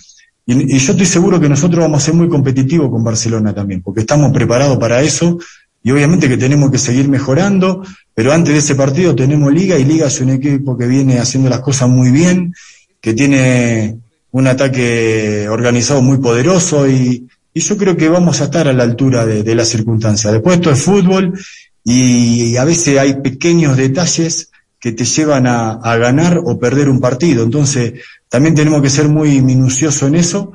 Y, 0.46 0.76
y, 0.76 0.80
yo 0.80 0.92
estoy 0.92 1.06
seguro 1.06 1.40
que 1.40 1.48
nosotros 1.48 1.82
vamos 1.82 2.04
a 2.04 2.06
ser 2.08 2.14
muy 2.14 2.28
competitivos 2.28 2.90
con 2.92 3.06
Barcelona 3.06 3.56
también, 3.56 3.82
porque 3.82 4.02
estamos 4.02 4.34
preparados 4.34 4.78
para 4.78 5.02
eso 5.02 5.40
y 5.86 5.92
obviamente 5.92 6.28
que 6.28 6.36
tenemos 6.36 6.72
que 6.72 6.80
seguir 6.80 7.08
mejorando, 7.10 7.84
pero 8.16 8.34
antes 8.34 8.56
de 8.56 8.60
ese 8.60 8.74
partido 8.74 9.16
tenemos 9.16 9.54
Liga 9.54 9.78
y 9.78 9.84
Liga 9.84 10.08
es 10.08 10.20
un 10.20 10.32
equipo 10.32 10.76
que 10.76 10.88
viene 10.88 11.20
haciendo 11.20 11.48
las 11.48 11.60
cosas 11.60 11.88
muy 11.88 12.10
bien, 12.10 12.56
que 13.00 13.14
tiene 13.14 14.00
un 14.32 14.48
ataque 14.48 15.48
organizado 15.48 16.02
muy 16.02 16.18
poderoso 16.18 16.90
y, 16.90 17.28
yo 17.54 17.78
creo 17.78 17.96
que 17.96 18.10
vamos 18.10 18.42
a 18.42 18.46
estar 18.46 18.68
a 18.68 18.74
la 18.74 18.84
altura 18.84 19.26
de, 19.28 19.44
de 19.44 19.56
las 19.56 19.70
circunstancias. 19.70 20.34
Después 20.34 20.56
esto 20.56 20.72
es 20.72 20.82
fútbol 20.82 21.40
y 21.84 22.58
a 22.58 22.66
veces 22.66 22.98
hay 22.98 23.22
pequeños 23.22 23.78
detalles 23.78 24.50
que 24.80 24.92
te 24.92 25.06
llevan 25.06 25.46
a, 25.46 25.74
a, 25.74 25.98
ganar 25.98 26.42
o 26.44 26.60
perder 26.60 26.90
un 26.90 27.00
partido. 27.00 27.44
Entonces, 27.44 27.94
también 28.28 28.56
tenemos 28.56 28.82
que 28.82 28.90
ser 28.90 29.08
muy 29.08 29.40
minuciosos 29.42 30.10
en 30.10 30.16
eso 30.16 30.52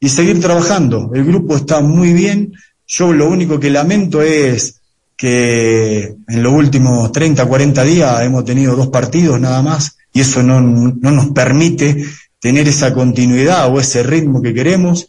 y 0.00 0.08
seguir 0.08 0.40
trabajando. 0.40 1.12
El 1.14 1.24
grupo 1.24 1.56
está 1.56 1.80
muy 1.80 2.12
bien, 2.12 2.54
yo 2.86 3.12
lo 3.12 3.28
único 3.28 3.58
que 3.58 3.70
lamento 3.70 4.22
es 4.22 4.80
que 5.16 6.14
en 6.26 6.42
los 6.42 6.52
últimos 6.52 7.12
30, 7.12 7.46
40 7.46 7.84
días 7.84 8.22
hemos 8.22 8.44
tenido 8.44 8.74
dos 8.74 8.88
partidos 8.88 9.40
nada 9.40 9.62
más 9.62 9.96
y 10.12 10.20
eso 10.20 10.42
no, 10.42 10.60
no 10.60 11.10
nos 11.10 11.30
permite 11.30 12.04
tener 12.40 12.66
esa 12.66 12.92
continuidad 12.92 13.72
o 13.72 13.78
ese 13.78 14.02
ritmo 14.02 14.42
que 14.42 14.52
queremos. 14.52 15.06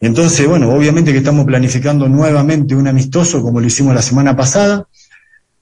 Entonces, 0.00 0.46
bueno, 0.46 0.72
obviamente 0.72 1.12
que 1.12 1.18
estamos 1.18 1.44
planificando 1.44 2.08
nuevamente 2.08 2.74
un 2.74 2.86
amistoso 2.86 3.42
como 3.42 3.60
lo 3.60 3.66
hicimos 3.66 3.94
la 3.94 4.02
semana 4.02 4.36
pasada, 4.36 4.86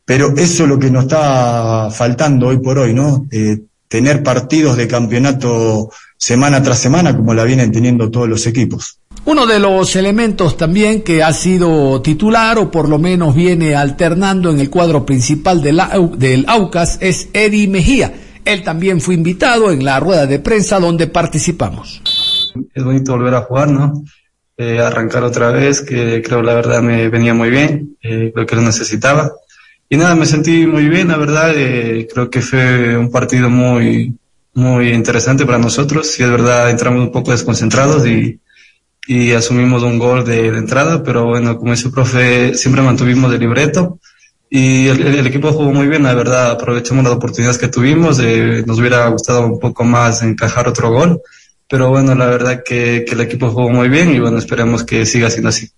pero 0.04 0.36
eso 0.36 0.62
es 0.62 0.68
lo 0.68 0.78
que 0.78 0.90
nos 0.90 1.04
está 1.04 1.90
faltando 1.90 2.48
hoy 2.48 2.58
por 2.58 2.78
hoy, 2.78 2.94
¿no? 2.94 3.26
Eh, 3.30 3.58
tener 3.88 4.22
partidos 4.22 4.76
de 4.76 4.86
campeonato 4.86 5.90
semana 6.16 6.62
tras 6.62 6.78
semana 6.78 7.16
como 7.16 7.34
la 7.34 7.44
vienen 7.44 7.72
teniendo 7.72 8.10
todos 8.10 8.28
los 8.28 8.46
equipos. 8.46 8.98
Uno 9.28 9.46
de 9.46 9.58
los 9.58 9.94
elementos 9.94 10.56
también 10.56 11.02
que 11.02 11.22
ha 11.22 11.34
sido 11.34 12.00
titular 12.00 12.56
o 12.56 12.70
por 12.70 12.88
lo 12.88 12.98
menos 12.98 13.34
viene 13.34 13.74
alternando 13.74 14.50
en 14.50 14.58
el 14.58 14.70
cuadro 14.70 15.04
principal 15.04 15.60
del, 15.60 15.82
del 16.16 16.46
Aucas 16.48 16.96
es 17.02 17.28
Eddie 17.34 17.68
Mejía. 17.68 18.10
Él 18.42 18.62
también 18.62 19.02
fue 19.02 19.16
invitado 19.16 19.70
en 19.70 19.84
la 19.84 20.00
rueda 20.00 20.24
de 20.24 20.38
prensa 20.38 20.80
donde 20.80 21.08
participamos. 21.08 22.00
Es 22.72 22.82
bonito 22.82 23.12
volver 23.12 23.34
a 23.34 23.42
jugar, 23.42 23.68
¿no? 23.68 24.02
Eh, 24.56 24.80
arrancar 24.80 25.22
otra 25.24 25.50
vez, 25.50 25.82
que 25.82 26.22
creo 26.22 26.40
la 26.40 26.54
verdad 26.54 26.80
me 26.80 27.10
venía 27.10 27.34
muy 27.34 27.50
bien, 27.50 27.98
eh, 28.00 28.32
creo 28.34 28.46
que 28.46 28.56
lo 28.56 28.62
necesitaba. 28.62 29.30
Y 29.90 29.98
nada, 29.98 30.14
me 30.14 30.24
sentí 30.24 30.66
muy 30.66 30.88
bien, 30.88 31.08
la 31.08 31.18
verdad, 31.18 31.52
eh, 31.54 32.08
creo 32.10 32.30
que 32.30 32.40
fue 32.40 32.96
un 32.96 33.10
partido 33.10 33.50
muy, 33.50 34.16
muy 34.54 34.88
interesante 34.88 35.44
para 35.44 35.58
nosotros. 35.58 36.06
Si 36.06 36.22
es 36.22 36.30
verdad, 36.30 36.70
entramos 36.70 37.02
un 37.02 37.12
poco 37.12 37.32
desconcentrados 37.32 38.06
y, 38.06 38.40
y 39.08 39.32
asumimos 39.32 39.82
un 39.82 39.98
gol 39.98 40.22
de, 40.22 40.52
de, 40.52 40.58
entrada, 40.58 41.02
pero 41.02 41.24
bueno, 41.24 41.56
como 41.56 41.72
dice 41.72 41.86
el 41.88 41.94
profe, 41.94 42.54
siempre 42.54 42.82
mantuvimos 42.82 43.32
el 43.32 43.40
libreto 43.40 43.98
y 44.50 44.86
el, 44.86 45.00
el, 45.00 45.26
equipo 45.26 45.50
jugó 45.50 45.72
muy 45.72 45.88
bien, 45.88 46.02
la 46.02 46.14
verdad, 46.14 46.50
aprovechamos 46.50 47.02
las 47.04 47.14
oportunidades 47.14 47.56
que 47.56 47.68
tuvimos, 47.68 48.20
eh, 48.20 48.62
nos 48.66 48.78
hubiera 48.78 49.08
gustado 49.08 49.46
un 49.46 49.58
poco 49.58 49.82
más 49.82 50.22
encajar 50.22 50.68
otro 50.68 50.90
gol, 50.90 51.22
pero 51.66 51.88
bueno, 51.88 52.14
la 52.14 52.26
verdad 52.26 52.62
que, 52.62 53.06
que 53.08 53.14
el 53.14 53.22
equipo 53.22 53.48
jugó 53.48 53.70
muy 53.70 53.88
bien 53.88 54.12
y 54.12 54.18
bueno, 54.18 54.36
esperemos 54.36 54.84
que 54.84 55.06
siga 55.06 55.30
siendo 55.30 55.48
así. 55.48 55.70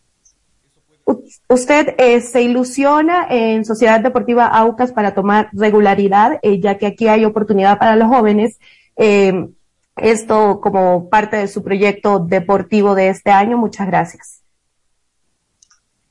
Usted 1.49 1.95
eh, 1.99 2.21
se 2.21 2.43
ilusiona 2.43 3.27
en 3.31 3.65
Sociedad 3.65 4.01
Deportiva 4.01 4.47
Aucas 4.47 4.91
para 4.91 5.15
tomar 5.15 5.51
regularidad, 5.53 6.41
eh, 6.43 6.61
ya 6.61 6.79
que 6.79 6.87
aquí 6.87 7.07
hay 7.07 7.25
oportunidad 7.25 7.79
para 7.79 7.95
los 7.95 8.09
jóvenes. 8.09 8.59
Eh, 8.97 9.49
esto 9.97 10.61
como 10.61 11.09
parte 11.09 11.37
de 11.37 11.49
su 11.49 11.63
proyecto 11.63 12.19
deportivo 12.19 12.95
de 12.95 13.09
este 13.09 13.31
año. 13.31 13.57
Muchas 13.59 13.87
gracias. 13.87 14.41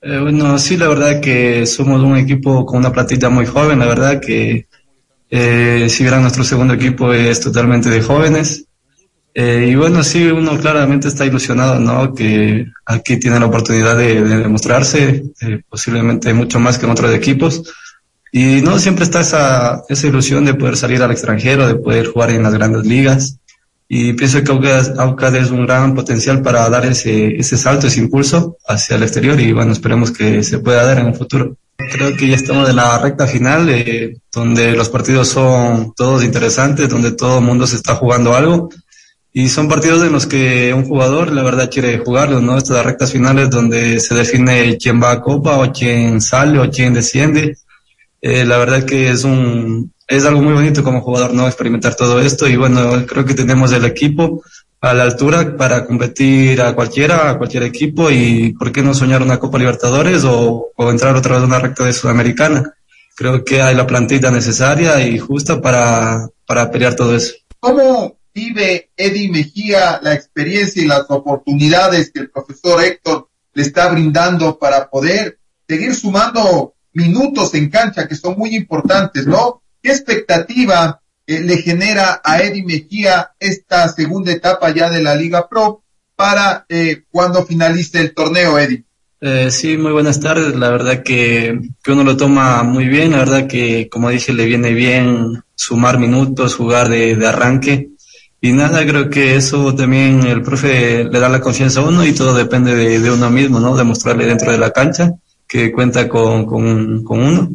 Eh, 0.01 0.19
bueno, 0.19 0.57
sí, 0.57 0.77
la 0.77 0.87
verdad 0.87 1.19
que 1.19 1.65
somos 1.65 2.01
un 2.01 2.17
equipo 2.17 2.65
con 2.65 2.79
una 2.79 2.91
plantilla 2.91 3.29
muy 3.29 3.45
joven, 3.45 3.79
la 3.79 3.85
verdad 3.85 4.21
que 4.21 4.67
eh, 5.29 5.87
si 5.89 6.03
vieran 6.03 6.21
nuestro 6.21 6.43
segundo 6.43 6.73
equipo 6.73 7.13
es 7.13 7.39
totalmente 7.39 7.89
de 7.89 8.01
jóvenes. 8.01 8.65
Eh, 9.33 9.69
y 9.71 9.75
bueno, 9.75 10.03
sí, 10.03 10.25
uno 10.25 10.57
claramente 10.57 11.07
está 11.07 11.25
ilusionado, 11.25 11.79
¿no? 11.79 12.13
Que 12.13 12.65
aquí 12.85 13.17
tiene 13.17 13.39
la 13.39 13.45
oportunidad 13.45 13.95
de, 13.95 14.21
demostrarse, 14.21 15.23
eh, 15.41 15.61
posiblemente 15.69 16.33
mucho 16.33 16.59
más 16.59 16.77
que 16.77 16.85
en 16.85 16.91
otros 16.91 17.13
equipos. 17.13 17.63
Y 18.31 18.61
no 18.61 18.79
siempre 18.79 19.05
está 19.05 19.21
esa, 19.21 19.83
esa 19.87 20.07
ilusión 20.07 20.45
de 20.45 20.55
poder 20.55 20.77
salir 20.77 21.01
al 21.01 21.11
extranjero, 21.11 21.67
de 21.67 21.75
poder 21.75 22.07
jugar 22.07 22.31
en 22.31 22.43
las 22.43 22.53
grandes 22.53 22.85
ligas. 22.85 23.39
Y 23.91 24.13
pienso 24.13 24.43
que 24.43 24.51
Aucas, 24.51 25.33
es 25.33 25.49
un 25.49 25.65
gran 25.65 25.95
potencial 25.95 26.43
para 26.43 26.69
dar 26.69 26.85
ese, 26.85 27.35
ese 27.35 27.57
salto, 27.57 27.87
ese 27.87 27.99
impulso 27.99 28.55
hacia 28.67 28.97
el 28.97 29.01
exterior 29.01 29.39
y 29.41 29.51
bueno, 29.51 29.71
esperemos 29.71 30.11
que 30.11 30.43
se 30.43 30.59
pueda 30.59 30.85
dar 30.85 30.99
en 30.99 31.07
el 31.07 31.15
futuro. 31.15 31.57
Creo 31.75 32.15
que 32.15 32.27
ya 32.27 32.35
estamos 32.35 32.69
en 32.69 32.75
la 32.75 32.99
recta 32.99 33.25
final, 33.25 33.67
eh, 33.69 34.17
donde 34.31 34.73
los 34.73 34.89
partidos 34.89 35.29
son 35.29 35.93
todos 35.95 36.23
interesantes, 36.23 36.87
donde 36.87 37.13
todo 37.13 37.39
el 37.39 37.45
mundo 37.45 37.65
se 37.65 37.77
está 37.77 37.95
jugando 37.95 38.35
algo. 38.35 38.69
Y 39.33 39.49
son 39.49 39.67
partidos 39.67 40.03
en 40.03 40.11
los 40.11 40.27
que 40.27 40.71
un 40.71 40.85
jugador, 40.85 41.31
la 41.31 41.41
verdad, 41.41 41.69
quiere 41.71 41.97
jugarlos, 41.97 42.43
¿no? 42.43 42.57
Estas 42.57 42.85
rectas 42.85 43.11
finales 43.11 43.49
donde 43.49 43.99
se 43.99 44.13
define 44.13 44.77
quién 44.77 45.01
va 45.01 45.11
a 45.11 45.21
Copa 45.21 45.57
o 45.57 45.71
quién 45.71 46.21
sale 46.21 46.59
o 46.59 46.69
quién 46.69 46.93
desciende. 46.93 47.57
Eh, 48.21 48.45
la 48.45 48.57
verdad 48.57 48.83
que 48.83 49.09
es 49.09 49.23
un, 49.23 49.93
es 50.09 50.25
algo 50.25 50.41
muy 50.41 50.53
bonito 50.53 50.83
como 50.83 51.01
jugador, 51.01 51.33
¿no? 51.35 51.45
Experimentar 51.45 51.93
todo 51.93 52.19
esto 52.19 52.47
y 52.47 52.55
bueno, 52.55 53.05
creo 53.05 53.25
que 53.25 53.35
tenemos 53.35 53.71
el 53.73 53.85
equipo 53.85 54.41
a 54.81 54.93
la 54.95 55.03
altura 55.03 55.55
para 55.55 55.85
competir 55.85 56.61
a 56.61 56.73
cualquiera, 56.73 57.29
a 57.29 57.37
cualquier 57.37 57.63
equipo 57.63 58.09
y 58.09 58.53
por 58.53 58.71
qué 58.71 58.81
no 58.81 58.95
soñar 58.95 59.21
una 59.21 59.37
Copa 59.37 59.59
Libertadores 59.59 60.23
o, 60.23 60.71
o 60.75 60.89
entrar 60.89 61.15
otra 61.15 61.35
vez 61.35 61.43
a 61.43 61.45
una 61.45 61.59
recta 61.59 61.85
de 61.85 61.93
Sudamericana. 61.93 62.73
Creo 63.15 63.45
que 63.45 63.61
hay 63.61 63.75
la 63.75 63.85
plantilla 63.85 64.31
necesaria 64.31 64.99
y 65.05 65.19
justa 65.19 65.61
para, 65.61 66.27
para 66.47 66.71
pelear 66.71 66.95
todo 66.95 67.15
eso. 67.15 67.35
¿Cómo 67.59 68.17
vive 68.33 68.89
Eddie 68.97 69.29
Mejía 69.29 69.99
la 70.01 70.15
experiencia 70.15 70.81
y 70.81 70.87
las 70.87 71.05
oportunidades 71.09 72.11
que 72.11 72.21
el 72.21 72.31
profesor 72.31 72.83
Héctor 72.83 73.29
le 73.53 73.61
está 73.61 73.89
brindando 73.89 74.57
para 74.57 74.89
poder 74.89 75.37
seguir 75.67 75.93
sumando 75.93 76.73
minutos 76.93 77.53
en 77.53 77.69
cancha 77.69 78.07
que 78.07 78.15
son 78.15 78.35
muy 78.39 78.55
importantes, 78.55 79.27
¿no? 79.27 79.61
¿Qué 79.81 79.91
expectativa 79.91 81.01
eh, 81.25 81.41
le 81.41 81.57
genera 81.57 82.21
a 82.23 82.41
Eddie 82.41 82.65
Mejía 82.65 83.31
esta 83.39 83.87
segunda 83.87 84.31
etapa 84.31 84.73
ya 84.73 84.89
de 84.89 85.01
la 85.01 85.15
Liga 85.15 85.47
Pro 85.47 85.83
para 86.15 86.65
eh, 86.67 87.03
cuando 87.09 87.45
finalice 87.45 87.99
el 88.01 88.13
torneo, 88.13 88.57
Eddie? 88.57 88.83
Eh, 89.21 89.51
sí, 89.51 89.77
muy 89.77 89.91
buenas 89.91 90.19
tardes. 90.19 90.55
La 90.55 90.69
verdad 90.69 91.03
que, 91.03 91.59
uno 91.87 92.03
lo 92.03 92.17
toma 92.17 92.63
muy 92.63 92.87
bien. 92.87 93.11
La 93.11 93.19
verdad 93.19 93.47
que, 93.47 93.89
como 93.89 94.09
dije, 94.09 94.33
le 94.33 94.45
viene 94.45 94.71
bien 94.71 95.43
sumar 95.55 95.97
minutos, 95.97 96.55
jugar 96.55 96.89
de, 96.89 97.15
de, 97.15 97.27
arranque. 97.27 97.89
Y 98.41 98.51
nada, 98.53 98.85
creo 98.85 99.09
que 99.09 99.35
eso 99.35 99.75
también 99.75 100.25
el 100.25 100.41
profe 100.41 101.03
le 101.03 101.19
da 101.19 101.29
la 101.29 101.41
confianza 101.41 101.81
a 101.81 101.83
uno 101.83 102.05
y 102.05 102.13
todo 102.13 102.33
depende 102.33 102.73
de, 102.73 103.11
uno 103.11 103.29
mismo, 103.29 103.59
¿no? 103.59 103.75
Demostrarle 103.75 104.25
dentro 104.25 104.51
de 104.51 104.57
la 104.57 104.71
cancha 104.71 105.11
que 105.47 105.71
cuenta 105.71 106.07
con, 106.07 106.45
con 106.45 107.19
uno. 107.19 107.49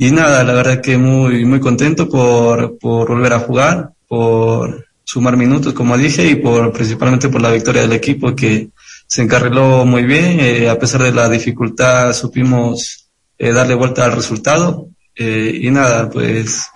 Y 0.00 0.12
nada, 0.12 0.44
la 0.44 0.52
verdad 0.52 0.80
que 0.80 0.96
muy, 0.96 1.44
muy 1.44 1.58
contento 1.58 2.08
por, 2.08 2.78
por 2.78 3.08
volver 3.08 3.32
a 3.32 3.40
jugar, 3.40 3.90
por 4.06 4.86
sumar 5.02 5.36
minutos, 5.36 5.72
como 5.72 5.98
dije, 5.98 6.24
y 6.24 6.36
por, 6.36 6.72
principalmente 6.72 7.28
por 7.28 7.42
la 7.42 7.50
victoria 7.50 7.82
del 7.82 7.94
equipo 7.94 8.32
que 8.36 8.68
se 9.08 9.22
encarriló 9.22 9.84
muy 9.84 10.04
bien. 10.04 10.38
Eh, 10.38 10.68
a 10.68 10.78
pesar 10.78 11.02
de 11.02 11.10
la 11.10 11.28
dificultad, 11.28 12.12
supimos 12.12 13.08
eh, 13.36 13.50
darle 13.50 13.74
vuelta 13.74 14.04
al 14.04 14.12
resultado. 14.12 14.86
Eh, 15.16 15.58
y 15.62 15.70
nada, 15.72 16.08
pues, 16.08 16.66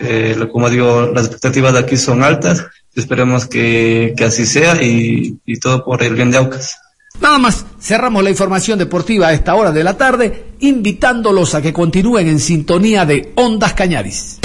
como 0.50 0.68
digo, 0.68 1.12
las 1.14 1.26
expectativas 1.26 1.74
de 1.74 1.78
aquí 1.78 1.96
son 1.96 2.24
altas. 2.24 2.66
Esperemos 2.92 3.46
que, 3.46 4.14
que 4.16 4.24
así 4.24 4.44
sea 4.46 4.82
y, 4.82 5.38
y 5.46 5.60
todo 5.60 5.84
por 5.84 6.02
el 6.02 6.16
bien 6.16 6.32
de 6.32 6.38
Aucas. 6.38 6.76
Nada 7.20 7.38
más, 7.38 7.64
cerramos 7.80 8.22
la 8.22 8.30
información 8.30 8.78
deportiva 8.78 9.28
a 9.28 9.32
esta 9.32 9.54
hora 9.54 9.70
de 9.70 9.84
la 9.84 9.96
tarde, 9.96 10.54
invitándolos 10.60 11.54
a 11.54 11.62
que 11.62 11.72
continúen 11.72 12.28
en 12.28 12.40
sintonía 12.40 13.04
de 13.04 13.32
Ondas 13.36 13.74
Cañaris. 13.74 14.38